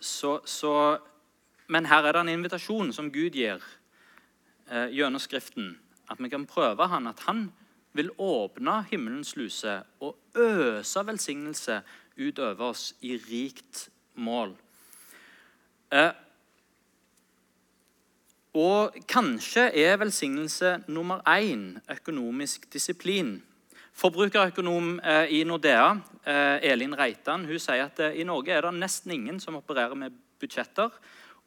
så, 0.00 0.30
så, 0.48 0.72
men 1.68 1.90
her 1.90 2.08
er 2.08 2.16
det 2.16 2.22
en 2.22 2.32
invitasjon 2.38 2.94
som 2.96 3.10
Gud 3.12 3.36
gir 3.36 3.60
eh, 4.70 4.88
gjennom 4.96 5.20
Skriften. 5.20 5.74
At 6.08 6.22
vi 6.24 6.30
kan 6.32 6.46
prøve 6.48 6.88
han, 6.88 7.10
at 7.10 7.20
han 7.26 7.50
vil 7.92 8.08
åpne 8.16 8.78
himmelens 8.88 9.34
luse 9.36 9.74
og 10.00 10.16
øse 10.38 11.04
velsignelse 11.04 11.82
utover 12.16 12.70
oss 12.70 12.94
i 13.04 13.18
rikt 13.28 13.90
mål. 14.16 14.56
Eh, 15.92 16.10
og 18.58 18.96
kanskje 19.06 19.68
er 19.78 19.98
velsignelse 20.00 20.78
nummer 20.88 21.22
én 21.28 21.78
økonomisk 21.90 22.66
disiplin. 22.72 23.36
Forbrukerøkonom 23.98 24.98
eh, 25.04 25.30
i 25.38 25.44
Nordea, 25.44 25.90
eh, 26.24 26.70
Elin 26.72 26.94
Reitan, 26.98 27.46
hun 27.46 27.58
sier 27.58 27.86
at 27.86 28.00
eh, 28.02 28.20
i 28.20 28.26
Norge 28.26 28.54
er 28.54 28.66
det 28.66 28.74
nesten 28.78 29.14
ingen 29.14 29.40
som 29.42 29.58
opererer 29.58 29.94
med 29.98 30.14
budsjetter. 30.40 30.90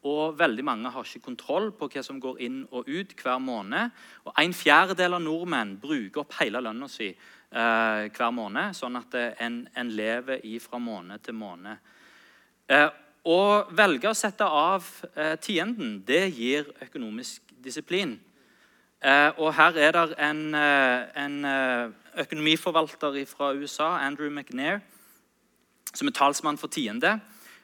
Og 0.08 0.38
veldig 0.38 0.64
mange 0.66 0.90
har 0.90 1.06
ikke 1.06 1.28
kontroll 1.28 1.70
på 1.78 1.86
hva 1.92 2.02
som 2.02 2.18
går 2.20 2.40
inn 2.42 2.62
og 2.72 2.88
ut 2.88 3.14
hver 3.22 3.38
måned. 3.38 3.92
Og 4.26 4.32
En 4.42 4.52
fjerdedel 4.52 5.14
av 5.14 5.22
nordmenn 5.22 5.76
bruker 5.80 6.24
opp 6.24 6.34
hele 6.40 6.60
lønna 6.60 6.88
si 6.90 7.08
eh, 7.12 8.08
hver 8.08 8.34
måned, 8.34 8.76
sånn 8.76 8.98
at 8.98 9.14
en, 9.38 9.62
en 9.74 9.92
lever 9.96 10.42
fra 10.60 10.80
måned 10.82 11.22
til 11.22 11.38
måned. 11.38 11.92
Eh, 12.68 12.88
å 13.22 13.64
velge 13.70 14.10
å 14.10 14.16
sette 14.18 14.44
av 14.44 14.86
eh, 15.14 15.36
tienden, 15.38 16.00
det 16.06 16.24
gir 16.34 16.70
økonomisk 16.82 17.42
disiplin. 17.62 18.16
Eh, 19.02 19.30
og 19.38 19.54
her 19.54 19.78
er 19.78 19.92
det 19.94 20.16
en, 20.18 20.42
eh, 20.54 21.04
en 21.24 21.44
eh, 21.44 21.92
økonomiforvalter 22.24 23.24
fra 23.26 23.52
USA, 23.54 23.96
Andrew 24.02 24.30
McNair, 24.30 24.80
som 25.94 26.08
er 26.08 26.18
talsmann 26.18 26.58
for 26.58 26.68
tiende. 26.68 27.20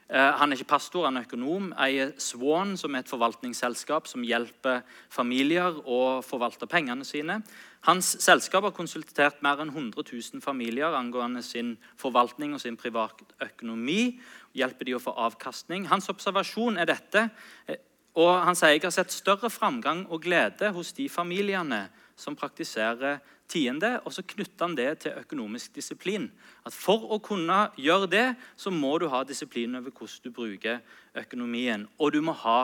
Eh, 0.09 0.31
han 0.39 0.49
er 0.49 0.57
ikke 0.57 0.71
pastor, 0.71 1.05
han 1.05 1.19
er 1.19 1.27
økonom. 1.27 1.69
Eier 1.77 2.15
Swan, 2.17 2.73
som 2.77 2.95
er 2.95 3.03
et 3.03 3.11
forvaltningsselskap 3.11 4.07
som 4.09 4.23
hjelper 4.25 4.81
familier 5.13 5.77
å 5.85 6.21
forvalte 6.25 6.65
pengene 6.65 7.05
sine. 7.05 7.43
Hans 7.85 8.15
selskap 8.23 8.65
har 8.65 8.73
konsultert 8.73 9.43
mer 9.45 9.61
enn 9.61 9.69
100 9.69 10.01
000 10.01 10.41
familier 10.41 10.97
angående 10.97 11.43
sin 11.45 11.75
forvaltning 11.95 12.55
og 12.57 12.63
sin 12.63 12.75
privatøkonomi 12.77 14.17
hjelper 14.57 14.89
de 14.89 14.95
å 14.97 15.01
få 15.03 15.13
avkastning. 15.27 15.87
Hans 15.89 16.09
observasjon 16.11 16.79
er 16.79 16.89
dette. 16.89 17.29
Eh, 17.67 17.81
og 18.19 18.31
han 18.43 18.57
sier 18.57 18.75
jeg 18.75 18.83
har 18.87 18.95
sett 18.95 19.13
større 19.13 19.51
framgang 19.53 20.05
og 20.09 20.23
glede 20.25 20.71
hos 20.75 20.91
de 20.97 21.05
familiene 21.11 21.85
som 22.19 22.35
praktiserer 22.35 23.21
tiende, 23.49 23.95
og 24.05 24.13
så 24.13 24.23
knytter 24.27 24.65
han 24.65 24.75
det 24.77 24.89
til 25.03 25.17
økonomisk 25.17 25.73
disiplin. 25.75 26.27
At 26.65 26.75
For 26.75 27.07
å 27.13 27.19
kunne 27.23 27.69
gjøre 27.79 28.09
det, 28.11 28.25
så 28.55 28.71
må 28.73 28.97
du 28.99 29.07
ha 29.09 29.23
disiplin 29.23 29.79
over 29.79 29.91
hvordan 29.91 30.25
du 30.25 30.31
bruker 30.35 30.81
økonomien. 31.17 31.87
Og 31.99 32.13
du 32.13 32.21
må 32.21 32.35
ha 32.45 32.61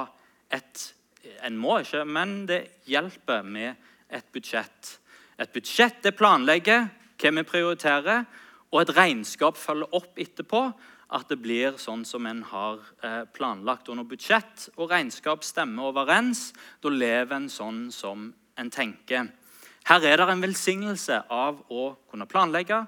et 0.52 0.92
En 1.42 1.56
må 1.58 1.80
ikke, 1.82 2.04
men 2.06 2.46
det 2.46 2.84
hjelper 2.86 3.42
med 3.42 3.80
et 4.14 4.26
budsjett. 4.32 5.00
Et 5.42 5.50
budsjett 5.50 6.04
det 6.04 6.12
planlegger 6.14 6.86
hva 7.18 7.32
vi 7.34 7.44
prioriterer, 7.50 8.28
og 8.70 8.82
et 8.82 8.92
regnskap 8.94 9.58
følger 9.58 9.96
opp 9.98 10.20
etterpå 10.22 10.62
at 11.16 11.32
det 11.32 11.38
blir 11.40 11.78
sånn 11.80 12.04
som 12.08 12.26
en 12.28 12.42
har 12.50 12.82
eh, 13.06 13.24
planlagt. 13.36 13.90
Og 13.90 14.00
når 14.00 14.10
budsjett 14.12 14.68
og 14.76 14.92
regnskap 14.92 15.46
stemmer 15.48 15.92
overens, 15.92 16.50
da 16.84 16.92
lever 16.92 17.38
en 17.38 17.50
sånn 17.52 17.88
som 17.96 18.30
en 18.60 18.72
tenker. 18.72 19.32
Her 19.86 20.06
er 20.10 20.20
det 20.20 20.30
en 20.34 20.44
velsignelse 20.44 21.22
av 21.32 21.62
å 21.72 21.90
kunne 22.12 22.28
planlegge, 22.28 22.82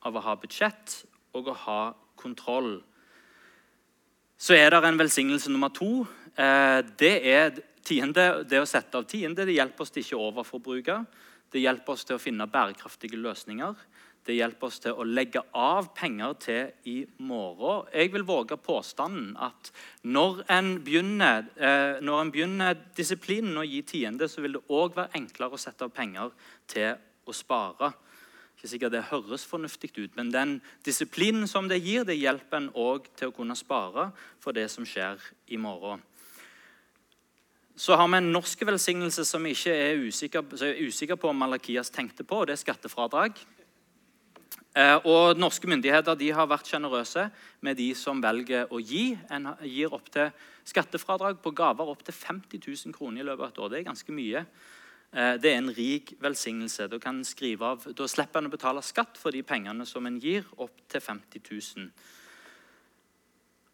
av 0.00 0.16
å 0.16 0.24
ha 0.24 0.36
budsjett 0.40 1.02
og 1.36 1.50
å 1.52 1.56
ha 1.66 1.80
kontroll. 2.18 2.78
Så 4.40 4.56
er 4.56 4.72
det 4.72 4.80
en 4.88 5.00
velsignelse 5.00 5.52
nummer 5.52 5.72
to. 5.76 6.06
Eh, 6.34 6.80
det 6.98 7.14
er 7.28 7.58
tiende, 7.84 8.44
det 8.48 8.62
å 8.62 8.68
sette 8.68 8.98
av 8.98 9.06
tiende. 9.08 9.44
Det 9.46 9.56
hjelper 9.56 9.84
oss 9.84 9.92
til 9.94 10.04
ikke 10.04 10.18
å 10.18 10.30
overforbruke. 10.30 10.96
Det 11.50 11.62
hjelper 11.62 11.92
oss 11.92 12.06
til 12.08 12.16
å 12.16 12.22
finne 12.22 12.48
bærekraftige 12.50 13.20
løsninger. 13.20 13.76
Det 14.26 14.36
hjelper 14.36 14.68
oss 14.68 14.78
til 14.84 14.98
å 15.00 15.06
legge 15.08 15.40
av 15.56 15.88
penger 15.96 16.34
til 16.42 16.90
i 16.90 16.96
morgen. 17.24 17.86
Jeg 17.94 18.12
vil 18.12 18.26
våge 18.28 18.58
påstanden 18.60 19.32
at 19.40 19.70
når 20.04 20.42
en 20.52 20.74
begynner, 20.84 21.48
eh, 21.56 22.00
når 22.04 22.20
en 22.20 22.32
begynner 22.34 22.82
disiplinen 22.96 23.56
å 23.56 23.64
gi 23.64 23.80
tiende, 23.82 24.28
så 24.28 24.44
vil 24.44 24.58
det 24.58 24.66
òg 24.68 24.94
være 24.94 25.16
enklere 25.16 25.56
å 25.56 25.58
sette 25.60 25.88
av 25.88 25.94
penger 25.96 26.30
til 26.68 26.98
å 27.26 27.32
spare. 27.32 27.94
Ikke 28.60 28.68
sikkert 28.68 28.92
det 28.92 29.06
høres 29.08 29.46
fornuftig 29.48 29.94
ut, 29.96 30.16
men 30.16 30.30
den 30.30 30.58
disiplinen 30.84 31.48
som 31.48 31.66
det 31.68 31.80
gir, 31.80 32.04
det 32.04 32.18
hjelper 32.20 32.58
en 32.58 32.70
òg 32.76 33.06
til 33.16 33.30
å 33.30 33.34
kunne 33.34 33.56
spare 33.56 34.10
for 34.38 34.52
det 34.52 34.66
som 34.68 34.84
skjer 34.84 35.16
i 35.48 35.56
morgen. 35.56 36.02
Så 37.80 37.96
har 37.96 38.08
vi 38.12 38.18
en 38.18 38.32
norsk 38.34 38.66
velsignelse 38.68 39.24
som 39.24 39.46
jeg 39.48 39.56
ikke 39.56 39.72
er 39.72 40.02
usikker, 40.04 40.44
er 40.60 40.82
usikker 40.84 41.16
på 41.16 41.30
om 41.30 41.40
Malakias 41.40 41.88
tenkte 41.88 42.26
på, 42.28 42.42
og 42.42 42.50
det 42.50 42.58
er 42.58 42.60
skattefradrag. 42.60 43.40
Eh, 44.70 44.96
og 45.02 45.38
Norske 45.38 45.66
myndigheter 45.66 46.14
har 46.36 46.46
vært 46.46 46.68
sjenerøse 46.70 47.24
med 47.60 47.76
de 47.76 47.88
som 47.98 48.20
velger 48.22 48.70
å 48.70 48.78
gi. 48.78 49.18
En 49.30 49.50
gir 49.66 49.90
opp 49.92 50.10
til 50.14 50.30
skattefradrag 50.64 51.40
på 51.42 51.50
gaver 51.50 51.90
opp 51.90 52.04
til 52.06 52.14
50 52.14 52.62
000 52.86 52.94
kroner 52.94 53.24
i 53.24 53.26
løpet 53.26 53.42
av 53.42 53.50
et 53.50 53.58
år. 53.58 53.72
Det 53.72 53.80
er 53.80 53.88
ganske 53.88 54.14
mye. 54.14 54.44
Eh, 55.10 55.34
det 55.42 55.50
er 55.50 55.58
en 55.58 55.74
rik 55.74 56.14
velsignelse. 56.22 56.86
Da, 56.86 57.00
av, 57.66 57.90
da 57.98 58.08
slipper 58.08 58.38
en 58.38 58.46
å 58.46 58.54
betale 58.54 58.86
skatt 58.86 59.18
for 59.18 59.34
de 59.34 59.42
pengene 59.42 59.86
som 59.86 60.06
en 60.06 60.20
gir, 60.22 60.46
opp 60.56 60.86
til 60.88 61.02
50 61.02 61.42
000. 61.50 61.90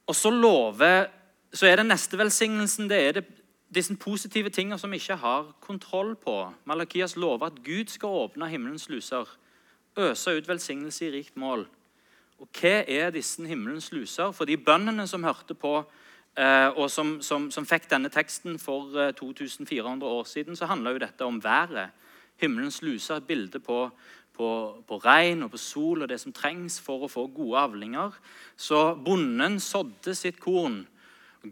Og 0.06 0.16
så 0.16 0.32
lover 0.32 1.10
så 1.56 1.68
er 1.68 1.80
det 1.80 1.86
neste 1.88 2.18
velsignelsen 2.18 2.88
det 2.90 2.96
er 3.00 3.18
det, 3.18 3.24
disse 3.72 3.94
positive 3.98 4.50
tingene 4.54 4.78
som 4.78 4.92
vi 4.92 4.98
ikke 5.00 5.18
har 5.20 5.48
kontroll 5.60 6.14
på. 6.20 6.34
Malakias 6.64 7.16
lover 7.16 7.50
at 7.50 7.60
Gud 7.64 7.90
skal 7.92 8.24
åpne 8.24 8.48
himmelens 8.48 8.88
luser 8.88 9.28
øse 9.96 10.36
ut 10.36 10.48
velsignelse 10.48 11.06
i 11.06 11.10
rikt 11.10 11.36
mål. 11.36 11.66
Og 12.38 12.48
Hva 12.52 12.82
er 12.88 13.10
disse 13.10 13.44
himmelens 13.48 13.92
luser? 13.92 14.32
For 14.32 14.44
de 14.44 14.56
bøndene 14.56 15.06
som 15.08 15.24
hørte 15.24 15.54
på, 15.54 15.78
eh, 16.36 16.68
og 16.76 16.90
som, 16.90 17.22
som, 17.22 17.50
som, 17.50 17.66
fikk 17.66 17.88
denne 17.90 18.10
teksten 18.12 18.58
for 18.60 18.92
2400 19.16 20.06
eh, 20.06 20.12
år 20.12 20.24
siden, 20.24 20.56
så 20.56 20.68
handla 20.68 20.98
dette 20.98 21.24
om 21.24 21.40
været. 21.44 21.90
Himmelens 22.36 22.82
luser, 22.82 23.16
et 23.16 23.26
bilde 23.26 23.58
på, 23.58 23.88
på, 24.36 24.48
på 24.88 24.98
regn 24.98 25.46
og 25.46 25.54
på 25.54 25.56
sol 25.60 26.02
og 26.02 26.08
det 26.08 26.20
som 26.20 26.32
trengs 26.36 26.76
for 26.80 27.06
å 27.06 27.08
få 27.08 27.26
gode 27.32 27.64
avlinger. 27.64 28.12
Så 28.56 28.94
bonden 28.94 29.56
sådde 29.60 30.14
sitt 30.14 30.40
korn, 30.40 30.82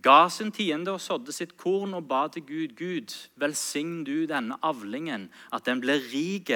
ga 0.04 0.28
sin 0.28 0.52
tiende 0.52 0.92
og 0.92 1.00
sådde 1.00 1.32
sitt 1.32 1.56
korn 1.56 1.94
og 1.96 2.08
ba 2.08 2.26
til 2.28 2.44
Gud. 2.44 2.76
Gud, 2.76 3.16
velsign 3.40 4.02
du 4.04 4.26
denne 4.28 4.60
avlingen, 4.60 5.30
at 5.52 5.64
den 5.64 5.80
blir 5.80 6.02
rik 6.12 6.52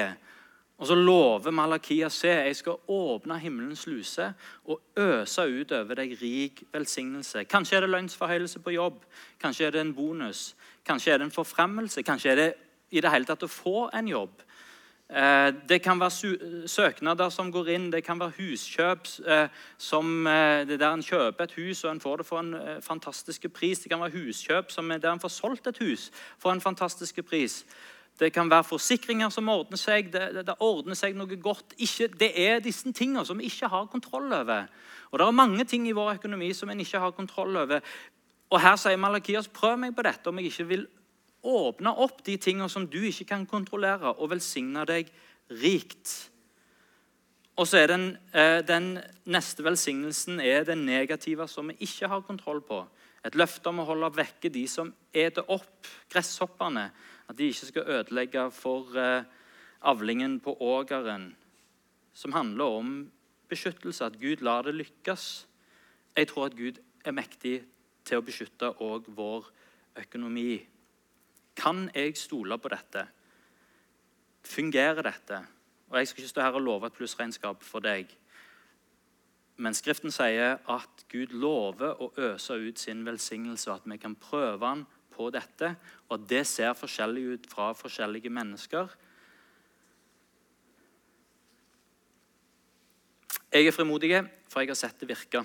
og 0.79 0.87
så 0.87 0.95
lover 0.95 1.51
Malakia 1.51 2.07
se, 2.09 2.29
jeg 2.31 2.55
skal 2.55 2.77
åpne 2.87 3.39
himmelens 3.39 3.83
luse 3.87 4.29
og 4.63 4.79
øse 4.97 5.43
ut 5.43 5.71
over 5.75 5.99
deg 5.99 6.15
rik 6.21 6.63
velsignelse. 6.71 7.43
Kanskje 7.51 7.77
er 7.77 7.83
det 7.83 7.89
lønnsforhøyelse 7.89 8.63
på 8.63 8.77
jobb, 8.77 9.01
kanskje 9.41 9.67
er 9.67 9.75
det 9.75 9.81
en 9.81 9.93
bonus, 9.93 10.55
kanskje 10.87 11.13
er 11.13 11.19
det 11.19 11.27
en 11.27 11.35
forfremmelse, 11.35 12.03
kanskje 12.07 12.31
er 12.31 12.35
det 12.35 12.53
i 12.95 13.03
det 13.03 13.11
hele 13.11 13.27
tatt 13.27 13.43
å 13.43 13.51
få 13.51 13.89
en 13.93 14.07
jobb. 14.07 14.39
Eh, 15.09 15.53
det 15.69 15.81
kan 15.81 15.99
være 15.99 16.67
søknader 16.69 17.29
som 17.29 17.51
går 17.51 17.69
inn, 17.73 17.91
det 17.91 18.03
kan 18.05 18.19
være 18.21 18.37
huskjøp 18.37 19.07
eh, 19.25 19.47
som 19.77 20.27
eh, 20.27 20.69
der 20.69 20.91
en 20.93 21.01
kjøper 21.01 21.47
et 21.47 21.55
hus 21.57 21.83
og 21.83 21.91
en 21.91 22.01
får 22.03 22.21
det 22.21 22.25
for 22.29 22.39
en 22.39 22.81
fantastisk 22.85 23.49
pris. 23.53 23.79
Det 23.79 23.89
kan 23.89 23.99
være 23.99 24.15
huskjøp 24.15 24.69
der 25.01 25.11
en 25.11 25.19
får 25.19 25.33
solgt 25.33 25.67
et 25.67 25.81
hus 25.81 26.11
for 26.37 26.51
en 26.51 26.61
fantastisk 26.61 27.25
pris. 27.25 27.65
Det 28.19 28.33
kan 28.35 28.49
være 28.51 28.67
forsikringer 28.67 29.31
som 29.31 29.49
ordner 29.49 29.79
seg. 29.79 30.11
Det, 30.11 30.25
det, 30.35 30.45
det 30.49 30.57
ordner 30.59 30.97
seg 30.97 31.15
noe 31.15 31.39
godt. 31.39 31.75
Ikke, 31.79 32.09
det 32.19 32.33
er 32.35 32.59
disse 32.63 32.91
tingene 32.91 33.23
som 33.25 33.39
vi 33.39 33.47
ikke 33.47 33.69
har 33.71 33.87
kontroll 33.91 34.27
over. 34.27 34.67
Og 35.11 35.19
Det 35.19 35.25
er 35.25 35.37
mange 35.37 35.65
ting 35.65 35.87
i 35.87 35.95
vår 35.95 36.17
økonomi 36.17 36.51
som 36.53 36.69
en 36.69 36.79
ikke 36.83 36.99
har 36.99 37.15
kontroll 37.15 37.55
over. 37.63 37.79
Og 38.49 38.61
Her 38.61 38.75
sier 38.81 38.99
Malakias 38.99 39.47
prøv 39.47 39.77
meg 39.79 39.95
på 39.95 40.03
dette 40.05 40.29
om 40.29 40.41
jeg 40.41 40.51
ikke 40.51 40.67
vil 40.73 40.87
åpne 41.45 41.93
opp 42.03 42.19
de 42.27 42.35
tingene 42.41 42.67
som 42.69 42.87
du 42.87 42.99
ikke 43.07 43.29
kan 43.29 43.45
kontrollere, 43.47 44.11
og 44.17 44.33
velsigne 44.33 44.83
deg 44.89 45.07
rikt. 45.61 46.11
Og 47.59 47.67
så 47.67 47.81
er 47.81 47.87
den, 47.87 48.17
eh, 48.33 48.59
den 48.67 48.99
neste 49.25 49.63
velsignelsen 49.63 50.39
er 50.39 50.63
den 50.63 50.85
negative 50.85 51.47
som 51.47 51.67
vi 51.67 51.77
ikke 51.79 52.07
har 52.07 52.21
kontroll 52.21 52.61
på. 52.61 52.85
Et 53.23 53.35
løfte 53.35 53.67
om 53.67 53.79
å 53.79 53.85
holde 53.85 54.15
vekke 54.15 54.51
de 54.51 54.67
som 54.67 54.93
eter 55.13 55.43
opp 55.51 55.87
gresshopperne 56.11 56.91
at 57.29 57.37
de 57.37 57.47
ikke 57.47 57.69
skal 57.69 57.87
ødelegge 57.87 58.51
for 58.51 58.97
eh, 58.97 59.23
avlingen 59.81 60.39
på 60.39 60.57
ågeren, 60.59 61.35
som 62.13 62.33
handler 62.33 62.63
om 62.63 63.11
beskyttelse, 63.49 64.05
at 64.05 64.19
Gud 64.19 64.41
lar 64.41 64.61
det 64.61 64.75
lykkes. 64.75 65.47
Jeg 66.17 66.27
tror 66.27 66.45
at 66.45 66.57
Gud 66.57 66.81
er 67.05 67.11
mektig 67.11 67.61
til 68.03 68.19
å 68.19 68.25
beskytte 68.25 68.73
òg 68.81 69.07
vår 69.15 69.51
økonomi. 70.01 70.59
Kan 71.55 71.89
jeg 71.95 72.17
stole 72.17 72.57
på 72.57 72.71
dette? 72.73 73.05
Fungerer 74.43 75.01
dette? 75.03 75.43
Og 75.89 75.97
Jeg 75.97 76.07
skal 76.07 76.21
ikke 76.21 76.29
stå 76.29 76.41
her 76.41 76.57
og 76.57 76.61
love 76.61 76.87
et 76.87 76.93
plussregnskap 76.93 77.63
for 77.63 77.79
deg. 77.79 78.09
Men 79.57 79.73
Skriften 79.73 80.11
sier 80.11 80.59
at 80.69 81.05
Gud 81.11 81.33
lover 81.35 81.97
å 81.99 82.11
øse 82.17 82.53
ut 82.53 82.79
sin 82.79 83.05
velsignelse, 83.05 83.71
og 83.71 83.75
at 83.75 83.89
vi 83.91 83.97
kan 83.97 84.15
prøve 84.15 84.65
han 84.65 84.85
på 85.11 85.29
dette, 85.35 85.73
og 86.09 86.25
det 86.29 86.41
ser 86.49 86.73
forskjellig 86.77 87.23
ut 87.33 87.47
fra 87.51 87.69
forskjellige 87.77 88.31
mennesker. 88.33 88.89
Jeg 93.53 93.65
er 93.65 93.73
frimodig, 93.73 94.11
for 94.49 94.61
jeg 94.61 94.71
har 94.73 94.77
sett 94.77 94.99
det 95.01 95.09
virke. 95.09 95.43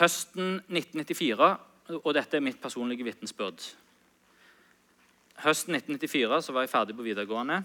Høsten 0.00 0.58
1994, 0.68 1.52
og 2.00 2.10
dette 2.16 2.38
er 2.38 2.44
mitt 2.44 2.60
personlige 2.62 3.04
vitnesbyrd 3.04 3.70
Høsten 5.40 5.72
1994 5.78 6.42
så 6.44 6.52
var 6.52 6.66
jeg 6.66 6.72
ferdig 6.72 6.94
på 6.98 7.04
videregående. 7.06 7.62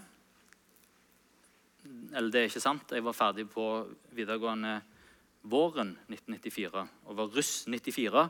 Eller 2.16 2.30
det 2.32 2.40
er 2.40 2.48
ikke 2.48 2.62
sant. 2.64 2.92
Jeg 2.94 3.04
var 3.04 3.16
ferdig 3.16 3.44
på 3.52 3.66
videregående 4.16 4.78
våren 5.46 5.92
1994 6.08 6.86
og 7.04 7.18
var 7.18 7.34
russ 7.36 7.66
94. 7.68 8.22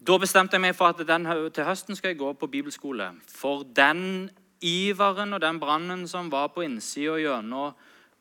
Da 0.00 0.14
bestemte 0.16 0.56
jeg 0.56 0.64
meg 0.64 0.76
for 0.76 0.94
at 0.94 1.00
den, 1.04 1.26
til 1.52 1.66
høsten 1.68 1.96
skal 1.98 2.14
jeg 2.14 2.20
gå 2.22 2.30
på 2.40 2.48
bibelskole. 2.48 3.10
For 3.28 3.66
den 3.76 4.30
iveren 4.64 5.36
og 5.36 5.42
den 5.44 5.58
brannen 5.60 6.06
som 6.08 6.30
var 6.32 6.48
på 6.54 6.64
innsida 6.64 7.18
gjennom, 7.20 7.74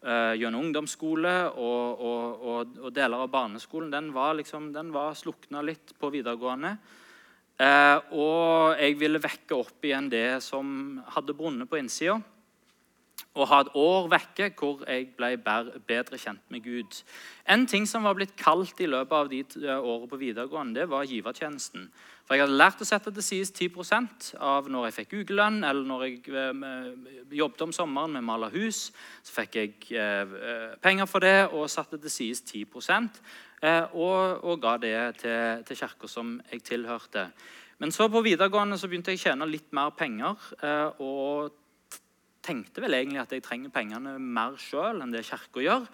uh, 0.03 0.33
gjennom 0.35 0.65
ungdomsskole 0.65 1.35
og, 1.53 2.01
og, 2.03 2.43
og, 2.43 2.73
og, 2.83 2.89
deler 2.95 3.23
av 3.23 3.31
barneskolen, 3.31 3.93
den 3.95 4.11
var, 4.15 4.35
liksom, 4.35 4.73
den 4.75 4.91
var 4.91 5.15
slukna 5.15 5.63
litt 5.63 5.95
på 5.95 6.11
videregående. 6.11 6.73
Uh, 7.59 7.95
og 8.11 8.75
jeg 8.79 8.99
ville 8.99 9.23
vekke 9.23 9.55
opp 9.55 9.87
igjen 9.87 10.11
det 10.11 10.41
som 10.43 10.99
hadde 11.15 11.35
brunnet 11.35 11.71
på 11.71 11.79
innsida 11.79 12.19
og 13.37 13.47
ha 13.51 13.59
et 13.61 13.73
år 13.77 14.07
vekke 14.09 14.47
hvor 14.57 14.81
jeg 14.89 15.11
ble 15.17 15.35
bedre 15.87 16.17
kjent 16.17 16.41
med 16.49 16.63
Gud. 16.65 17.01
En 17.49 17.67
ting 17.69 17.85
som 17.87 18.07
var 18.07 18.15
blitt 18.17 18.33
kalt 18.39 18.79
i 18.81 18.87
løpet 18.89 19.15
av 19.15 19.29
de 19.29 19.43
årene 19.75 20.09
på 20.09 20.19
videregående, 20.19 20.79
det 20.79 20.89
var 20.89 21.05
givertjenesten. 21.07 21.85
For 22.25 22.37
Jeg 22.37 22.45
hadde 22.45 22.57
lært 22.57 22.81
å 22.81 22.85
sette 22.85 23.13
til 23.13 23.25
side 23.25 23.69
10% 23.69 24.31
av 24.45 24.67
når 24.69 24.89
jeg 24.89 24.95
fikk 24.99 25.13
ukelønn, 25.21 25.63
eller 25.65 25.85
når 25.85 26.03
jeg 26.05 26.33
eh, 26.33 27.37
jobbet 27.39 27.63
om 27.65 27.71
sommeren 27.73 28.13
med 28.13 28.21
å 28.21 28.27
male 28.27 28.51
hus. 28.53 28.89
Så 29.25 29.33
fikk 29.33 29.57
jeg 29.57 29.71
eh, 29.97 30.75
penger 30.81 31.09
for 31.09 31.25
det 31.25 31.47
og 31.47 31.69
satte 31.73 31.97
til 32.01 32.13
side 32.13 32.43
10 32.45 32.67
eh, 33.61 33.95
og, 33.97 34.45
og 34.45 34.61
ga 34.61 34.75
det 34.77 34.93
til, 35.23 35.63
til 35.65 35.81
kirka 35.81 36.09
som 36.09 36.35
jeg 36.51 36.61
tilhørte. 36.69 37.29
Men 37.79 37.93
så 37.95 38.09
på 38.11 38.21
videregående 38.21 38.77
så 38.77 38.89
begynte 38.89 39.13
jeg 39.13 39.23
å 39.23 39.25
tjene 39.29 39.49
litt 39.49 39.73
mer 39.73 39.89
penger. 39.97 40.37
og 40.99 41.55
tenkte 42.49 42.83
vel 42.83 42.97
egentlig 42.97 43.21
at 43.21 43.35
jeg 43.37 43.45
trenger 43.45 43.73
pengene 43.73 44.17
mer 44.19 44.57
sjøl 44.59 45.03
enn 45.03 45.13
det 45.13 45.23
Kirka 45.29 45.63
gjør. 45.63 45.85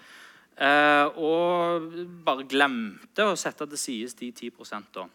Eh, 0.55 1.19
og 1.19 1.91
bare 2.23 2.47
glemte 2.47 3.27
å 3.27 3.35
sette 3.35 3.67
til 3.67 3.81
side 3.81 4.15
de 4.21 4.31
10 4.31 4.89
da. 4.95 5.07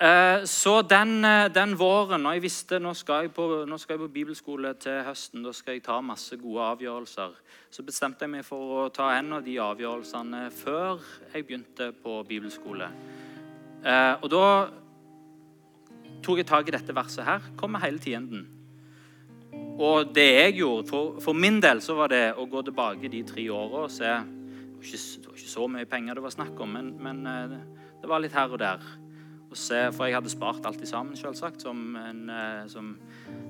Eh, 0.00 0.44
så 0.44 0.82
den, 0.82 1.24
eh, 1.24 1.48
den, 1.52 1.74
våren, 1.78 2.22
når 2.22 2.32
jeg 2.32 2.42
visste 2.42 2.78
nå 2.80 2.94
skal 2.96 3.26
jeg, 3.26 3.32
på, 3.36 3.64
nå 3.68 3.78
skal 3.78 3.98
jeg 3.98 4.00
på 4.00 4.12
bibelskole 4.12 4.74
til 4.80 5.02
høsten, 5.04 5.42
da 5.44 5.52
skal 5.52 5.76
jeg 5.76 5.82
ta 5.84 5.98
masse 6.00 6.36
gode 6.40 6.68
avgjørelser, 6.72 7.34
så 7.70 7.84
bestemte 7.84 8.24
jeg 8.24 8.32
meg 8.32 8.44
for 8.44 8.86
å 8.86 8.86
ta 8.88 9.10
en 9.18 9.34
av 9.36 9.44
de 9.44 9.58
avgjørelsene 9.60 10.46
før 10.56 11.04
jeg 11.34 11.44
begynte 11.44 11.90
på 11.92 12.16
bibelskole. 12.28 12.88
Eh, 13.84 14.14
og 14.22 14.30
da 14.32 14.46
tok 16.24 16.40
jeg 16.40 16.48
tak 16.48 16.68
i 16.68 16.76
dette 16.78 16.96
verset 16.96 17.24
her. 17.28 17.52
Kommer 17.60 17.84
hele 17.84 18.00
tienden. 18.00 18.59
Og 19.80 20.12
det 20.14 20.26
jeg 20.26 20.56
gjorde, 20.60 20.88
for, 20.90 21.20
for, 21.24 21.32
min 21.32 21.60
del 21.62 21.80
så 21.80 21.96
var 21.96 22.12
det 22.12 22.24
å 22.36 22.44
gå 22.50 22.62
tilbake 22.66 23.08
de 23.10 23.22
tre 23.26 23.46
åra 23.52 23.86
og 23.86 23.92
se 23.92 24.10
det 24.10 24.76
var, 24.76 24.84
ikke, 24.84 24.98
det 25.00 25.28
var, 25.28 25.38
ikke, 25.38 25.52
så 25.52 25.68
mye 25.68 25.88
penger 25.88 26.16
det 26.16 26.24
var 26.24 26.34
snakk 26.34 26.60
om, 26.64 26.76
men, 26.76 26.90
men 27.00 27.22
eh, 27.28 27.54
det 28.00 28.08
var 28.08 28.22
litt 28.22 28.36
her 28.36 28.52
og 28.52 28.60
der. 28.60 28.84
Og 29.50 29.58
se, 29.58 29.80
for 29.92 30.06
jeg 30.06 30.16
hadde 30.16 30.32
spart 30.32 30.64
alt 30.68 30.84
sammen, 30.88 31.16
selvsagt, 31.18 31.64
som, 31.64 31.96
en, 32.00 32.22
eh, 32.32 32.62
som, 32.70 32.94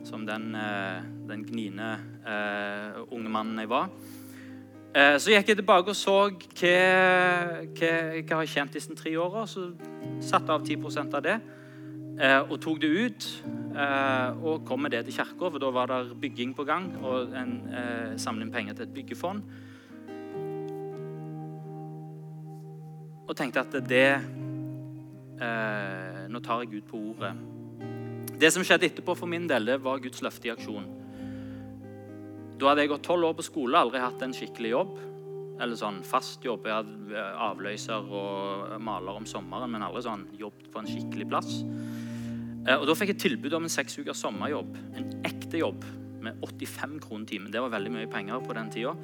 som 0.06 0.24
den, 0.26 0.48
eh, 0.58 1.04
den 1.28 1.44
gniende 1.46 1.92
uh, 2.24 3.02
unge 3.12 3.30
mannen 3.30 3.62
jeg 3.62 3.70
var. 3.70 3.92
Så 4.90 5.30
gikk 5.30 5.52
jeg 5.52 5.60
tilbake 5.60 5.92
og 5.92 5.94
så 5.94 6.16
hva, 6.32 6.70
hva 7.62 7.90
jeg 8.18 8.24
har 8.26 8.48
tjent 8.50 8.74
disse 8.74 8.94
tre 8.98 9.12
åra. 9.22 9.44
Så 9.46 9.68
satte 10.18 10.50
av 10.50 10.64
10% 10.66 11.14
av 11.14 11.22
det 11.22 11.36
og 12.20 12.60
tok 12.60 12.80
det 12.82 12.90
ut. 12.90 13.26
Eh, 13.70 14.30
og 14.44 14.64
kom 14.66 14.82
med 14.84 14.92
det 14.92 15.04
til 15.06 15.14
kirka, 15.20 15.48
for 15.48 15.58
da 15.62 15.70
var 15.72 15.86
det 15.88 16.18
bygging 16.20 16.54
på 16.56 16.64
gang. 16.68 16.90
Og 17.00 17.34
en 17.36 17.52
eh, 17.72 18.16
samle 18.20 18.44
inn 18.44 18.52
penger 18.52 18.74
til 18.76 18.88
et 18.88 18.94
byggefond. 18.94 19.42
Og 23.30 23.36
tenkte 23.38 23.62
at 23.62 23.76
det 23.86 24.10
eh, 25.40 26.26
Nå 26.30 26.38
tar 26.42 26.62
jeg 26.62 26.72
Gud 26.74 26.86
på 26.90 26.96
ordet. 27.12 27.32
Det 28.40 28.50
som 28.54 28.64
skjedde 28.64 28.86
etterpå 28.88 29.14
for 29.18 29.28
min 29.30 29.46
del, 29.50 29.66
det 29.66 29.82
var 29.84 30.02
Guds 30.02 30.22
løfte 30.24 30.48
i 30.48 30.52
aksjon. 30.52 30.86
Da 32.60 32.68
hadde 32.70 32.84
jeg 32.84 32.92
gått 32.92 33.06
tolv 33.06 33.30
år 33.30 33.38
på 33.38 33.46
skole, 33.46 33.78
aldri 33.78 34.02
hatt 34.02 34.22
en 34.24 34.36
skikkelig 34.36 34.70
jobb. 34.74 34.98
Eller 35.60 35.76
sånn 35.76 36.00
fast 36.06 36.44
jobb. 36.44 36.66
Jeg 36.66 36.80
hadde 36.80 37.16
eh, 37.16 37.42
avløser 37.46 38.00
og 38.20 38.76
maler 38.82 39.22
om 39.22 39.26
sommeren, 39.28 39.70
men 39.72 39.84
aldri 39.86 40.02
sånn 40.06 40.26
jobb 40.40 40.58
på 40.72 40.82
en 40.82 40.90
skikkelig 40.90 41.26
plass. 41.30 41.52
Eh, 42.66 42.76
og 42.76 42.86
Da 42.86 42.96
fikk 42.98 43.14
jeg 43.14 43.22
tilbud 43.24 43.56
om 43.56 43.66
en 43.66 43.72
seks 43.72 43.98
ukers 43.98 44.20
sommerjobb. 44.20 44.76
En 44.96 45.10
ekte 45.24 45.60
jobb 45.62 45.84
med 46.20 46.36
85 46.44 47.00
kroner 47.00 47.26
timen. 47.26 47.52
Det 47.52 47.60
var 47.62 47.72
veldig 47.72 47.92
mye 47.94 48.10
penger 48.10 48.40
på 48.44 48.56
den 48.56 48.70
tida. 48.70 48.94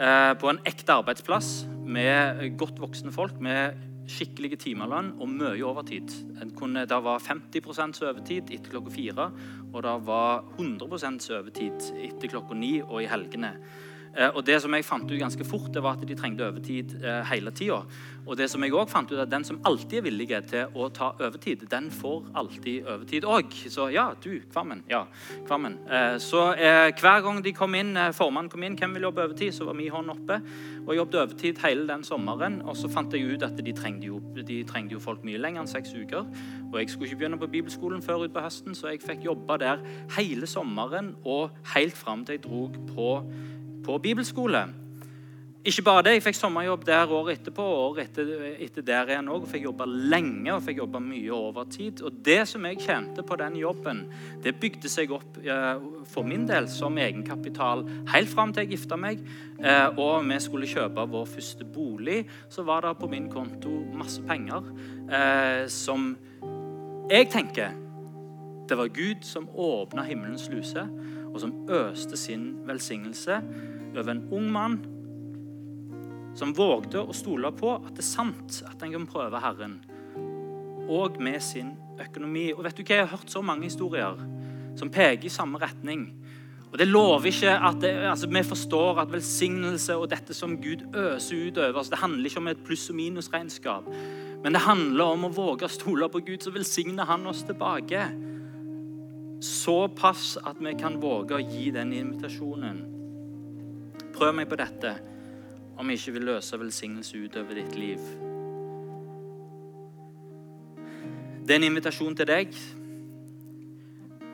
Eh, 0.00 0.34
på 0.40 0.48
en 0.50 0.60
ekte 0.64 0.96
arbeidsplass 0.96 1.66
med 1.84 2.56
godt 2.58 2.80
voksne 2.80 3.12
folk 3.12 3.38
med 3.40 3.76
skikkelige 4.08 4.58
timelønn 4.64 5.12
og 5.20 5.28
mye 5.30 5.62
overtid. 5.62 6.08
Det 6.08 6.98
var 7.04 7.20
50 7.22 8.02
overtid 8.02 8.50
etter 8.50 8.70
klokka 8.72 8.90
fire, 8.90 9.30
og 9.72 9.82
det 9.82 9.94
var 10.08 10.42
100 10.58 11.38
overtid 11.38 11.92
etter 12.02 12.28
klokka 12.28 12.54
ni 12.54 12.80
og 12.82 13.02
i 13.02 13.06
helgene. 13.06 13.54
Eh, 14.16 14.28
og 14.28 14.44
det 14.46 14.58
som 14.62 14.74
jeg 14.76 14.84
fant 14.84 15.08
ut 15.08 15.18
ganske 15.18 15.44
fort, 15.46 15.70
det 15.74 15.82
var 15.84 15.96
at 15.96 16.06
de 16.08 16.16
trengte 16.16 16.44
overtid 16.46 16.96
eh, 17.00 17.22
hele 17.30 17.52
tida. 17.56 17.82
Og 18.26 18.36
det 18.38 18.48
som 18.52 18.62
jeg 18.62 18.74
også 18.74 18.92
fant 18.92 19.12
ut, 19.12 19.18
at 19.18 19.30
den 19.30 19.44
som 19.44 19.60
alltid 19.66 19.98
er 19.98 20.06
villig 20.06 20.28
til 20.50 20.76
å 20.78 20.88
ta 20.94 21.12
overtid, 21.18 21.64
den 21.70 21.88
får 21.90 22.28
alltid 22.38 22.86
overtid 22.86 23.26
òg. 23.26 23.56
Så 23.72 23.88
ja, 23.94 24.10
du, 24.22 24.30
Kvammen. 24.52 24.84
Ja, 24.90 25.04
Kvammen. 25.48 25.78
Eh, 25.88 26.18
så 26.22 26.52
hver 26.52 27.24
gang 27.24 27.40
de 27.44 27.54
kom 27.56 27.74
inn, 27.78 27.96
formannen 28.14 28.50
kom 28.52 28.62
inn, 28.66 28.76
hvem 28.78 28.98
vil 28.98 29.08
jobbe 29.08 29.26
overtid, 29.26 29.54
så 29.56 29.66
var 29.68 29.78
min 29.78 29.90
hånd 29.92 30.12
oppe. 30.12 30.38
Og 30.86 30.94
jobbet 30.96 31.20
overtid 31.22 31.62
hele 31.64 31.86
den 31.88 32.04
sommeren. 32.06 32.60
Og 32.66 32.76
så 32.78 32.90
fant 32.92 33.14
jeg 33.14 33.34
ut 33.34 33.46
at 33.46 33.58
de 33.58 33.74
trengte 33.76 34.10
jo, 34.10 34.20
de 34.38 34.62
trengte 34.68 34.96
jo 34.96 35.02
folk 35.02 35.24
mye 35.26 35.40
lenger 35.40 35.64
enn 35.64 35.70
seks 35.70 35.94
uker. 35.96 36.28
Og 36.70 36.78
jeg 36.80 36.92
skulle 36.92 37.10
ikke 37.10 37.22
begynne 37.24 37.40
på 37.40 37.50
bibelskolen 37.52 38.04
før 38.04 38.26
utpå 38.26 38.44
høsten, 38.44 38.76
så 38.76 38.92
jeg 38.92 39.02
fikk 39.02 39.26
jobbe 39.26 39.58
der 39.62 39.82
hele 40.16 40.46
sommeren 40.48 41.14
og 41.24 41.52
helt 41.74 41.96
fram 41.98 42.24
til 42.26 42.38
jeg 42.38 42.44
dro 42.46 42.68
på 42.94 43.08
på 43.84 43.98
bibelskole. 44.02 44.66
Ikke 45.64 45.82
bare 45.86 46.02
det, 46.02 46.12
Jeg 46.16 46.22
fikk 46.24 46.34
sommerjobb 46.34 46.84
der 46.86 47.10
året 47.14 47.38
etterpå 47.38 47.62
og 47.62 47.82
året 47.92 48.08
etter, 48.08 48.30
etter 48.64 48.82
der 48.82 49.12
igjen 49.12 49.28
òg. 49.30 49.44
Fikk 49.46 49.68
jobbe 49.68 49.86
lenge 49.86 50.50
og 50.50 50.64
fikk 50.66 50.80
jobbe 50.80 50.98
mye 51.04 51.36
overtid. 51.36 52.02
Og 52.02 52.16
det 52.26 52.40
som 52.50 52.66
jeg 52.66 52.80
tjente 52.82 53.22
på 53.22 53.36
den 53.38 53.60
jobben, 53.60 54.00
det 54.42 54.56
bygde 54.58 54.90
seg 54.90 55.14
opp 55.14 55.38
for 56.10 56.26
min 56.26 56.48
del 56.50 56.66
som 56.66 56.98
egenkapital 56.98 57.84
helt 58.10 58.32
fram 58.32 58.50
til 58.50 58.66
jeg 58.66 58.72
gifta 58.74 58.98
meg. 58.98 59.22
Eh, 59.62 59.86
og 59.94 60.26
vi 60.26 60.40
skulle 60.42 60.70
kjøpe 60.70 61.06
vår 61.14 61.30
første 61.30 61.64
bolig. 61.64 62.24
Så 62.50 62.66
var 62.66 62.82
det 62.82 62.96
på 62.98 63.10
min 63.12 63.30
konto 63.30 63.84
masse 63.94 64.24
penger 64.26 64.66
eh, 65.14 65.68
som 65.70 66.10
jeg 67.10 67.30
tenker 67.30 67.78
det 68.66 68.78
var 68.78 68.90
Gud 68.94 69.24
som 69.26 69.48
åpna 69.52 70.02
himmelens 70.06 70.46
luse, 70.48 70.86
og 71.28 71.40
som 71.42 71.52
øste 71.68 72.16
sin 72.16 72.62
velsignelse 72.64 73.40
over 73.98 74.14
en 74.14 74.26
ung 74.32 74.50
mann 74.52 74.78
som 76.38 76.54
vågde 76.56 77.02
å 77.02 77.14
stole 77.16 77.52
på 77.56 77.74
at 77.76 77.92
det 77.92 78.04
er 78.04 78.08
sant 78.08 78.62
at 78.68 78.82
en 78.82 78.94
kan 78.96 79.08
prøve 79.08 79.40
Herren, 79.42 79.80
og 80.88 81.20
med 81.22 81.42
sin 81.44 81.74
økonomi. 82.00 82.50
Og 82.56 82.64
vet 82.64 82.76
du 82.76 82.82
hva, 82.82 82.96
Jeg 82.96 83.06
har 83.06 83.16
hørt 83.16 83.30
så 83.30 83.42
mange 83.42 83.68
historier 83.68 84.18
som 84.76 84.90
peker 84.90 85.28
i 85.28 85.32
samme 85.32 85.60
retning. 85.60 86.08
Og 86.72 86.78
Det 86.78 86.88
lover 86.88 87.28
ikke 87.28 87.52
at 87.52 87.80
det, 87.80 87.90
altså, 88.08 88.26
vi 88.26 88.42
forstår 88.42 89.02
at 89.02 89.12
velsignelse 89.12 89.96
og 89.96 90.08
dette 90.10 90.34
som 90.34 90.56
Gud 90.56 90.86
øser 90.96 91.48
utover 91.48 91.78
oss, 91.78 91.90
det 91.92 91.98
handler 91.98 92.30
ikke 92.30 92.40
om 92.40 92.48
et 92.48 92.64
pluss- 92.64 92.88
og 92.90 92.96
minusregnskap. 92.96 93.84
Men 94.42 94.52
det 94.52 94.64
handler 94.64 95.04
om 95.04 95.24
å 95.24 95.34
våge 95.34 95.68
å 95.68 95.70
stole 95.70 96.08
på 96.08 96.24
Gud, 96.24 96.40
så 96.40 96.50
velsigner 96.50 97.04
han 97.04 97.26
oss 97.26 97.42
tilbake. 97.42 98.06
Såpass 99.42 100.38
at 100.42 100.56
vi 100.60 100.72
kan 100.74 100.96
våge 101.00 101.36
å 101.36 101.44
gi 101.44 101.70
den 101.70 101.92
invitasjonen. 101.92 103.01
Prøv 104.22 104.36
meg 104.38 104.46
på 104.46 104.54
dette 104.54 104.90
om 105.82 105.88
jeg 105.90 105.98
ikke 105.98 106.12
vil 106.14 106.28
løse 106.28 106.54
velsignelse 106.54 107.18
utover 107.24 107.56
ditt 107.58 107.72
liv. 107.74 108.02
Det 111.42 111.50
er 111.50 111.58
en 111.58 111.66
invitasjon 111.66 112.14
til 112.14 112.28
deg. 112.30 112.54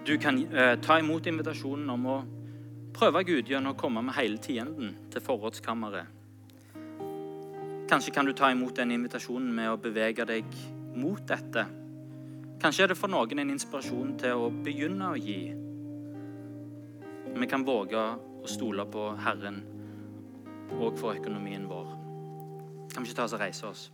Du 0.05 0.12
kan 0.20 0.43
eh, 0.45 0.74
ta 0.84 0.99
imot 1.01 1.30
invitasjonen 1.32 1.89
om 1.95 2.05
å 2.05 2.16
prøve 2.99 3.22
Gud 3.30 3.49
gjennom 3.49 3.72
å 3.72 3.78
komme 3.80 4.03
med 4.05 4.18
hele 4.18 4.36
tienden 4.45 4.93
til 5.09 5.24
forrådskammeret. 5.24 6.12
Kanskje 7.89 8.12
kan 8.12 8.28
du 8.28 8.34
ta 8.36 8.53
imot 8.53 8.76
den 8.76 8.93
invitasjonen 8.99 9.49
med 9.57 9.72
å 9.72 9.80
bevege 9.80 10.28
deg 10.28 10.53
mot 11.01 11.24
dette. 11.32 11.64
Kanskje 12.61 12.84
er 12.84 12.93
det 12.93 12.99
for 13.01 13.09
noen 13.09 13.41
en 13.41 13.57
inspirasjon 13.57 14.12
til 14.20 14.36
å 14.36 14.53
begynne 14.53 15.14
å 15.14 15.16
gi. 15.16 15.41
Vi 17.41 17.49
kan 17.49 17.64
våge 17.64 18.05
å 18.45 18.53
stole 18.53 18.84
på 18.93 19.09
Herren 19.24 19.78
òg 20.77 20.99
for 21.01 21.16
økonomien 21.16 21.64
vår. 21.71 21.87
Kan 22.93 23.05
vi 23.05 23.11
ikke 23.11 23.21
ta 23.21 23.27
oss 23.29 23.37
og 23.37 23.43
reise 23.43 23.69
oss? 23.69 23.89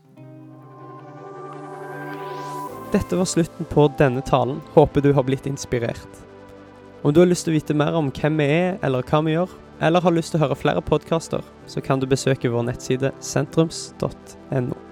Dette 2.95 3.19
var 3.19 3.27
slutten 3.27 3.67
på 3.67 3.89
denne 3.99 4.23
talen. 4.23 4.61
Håper 4.75 5.03
du 5.03 5.13
har 5.17 5.27
blitt 5.27 5.47
inspirert. 5.51 6.23
Om 7.03 7.13
du 7.13 7.21
har 7.21 7.29
lyst 7.29 7.45
til 7.49 7.55
å 7.55 7.59
vite 7.59 7.77
mer 7.77 7.97
om 7.99 8.13
hvem 8.15 8.39
vi 8.39 8.47
er, 8.49 8.79
eller 8.87 9.03
hva 9.05 9.21
vi 9.27 9.35
gjør, 9.35 9.51
eller 9.83 10.05
har 10.05 10.15
lyst 10.15 10.33
til 10.33 10.41
å 10.41 10.47
høre 10.47 10.57
flere 10.57 10.85
podkaster, 10.85 11.43
så 11.67 11.83
kan 11.85 12.01
du 12.01 12.07
besøke 12.09 12.53
vår 12.53 12.69
nettside 12.71 13.11
sentrums.no. 13.21 14.84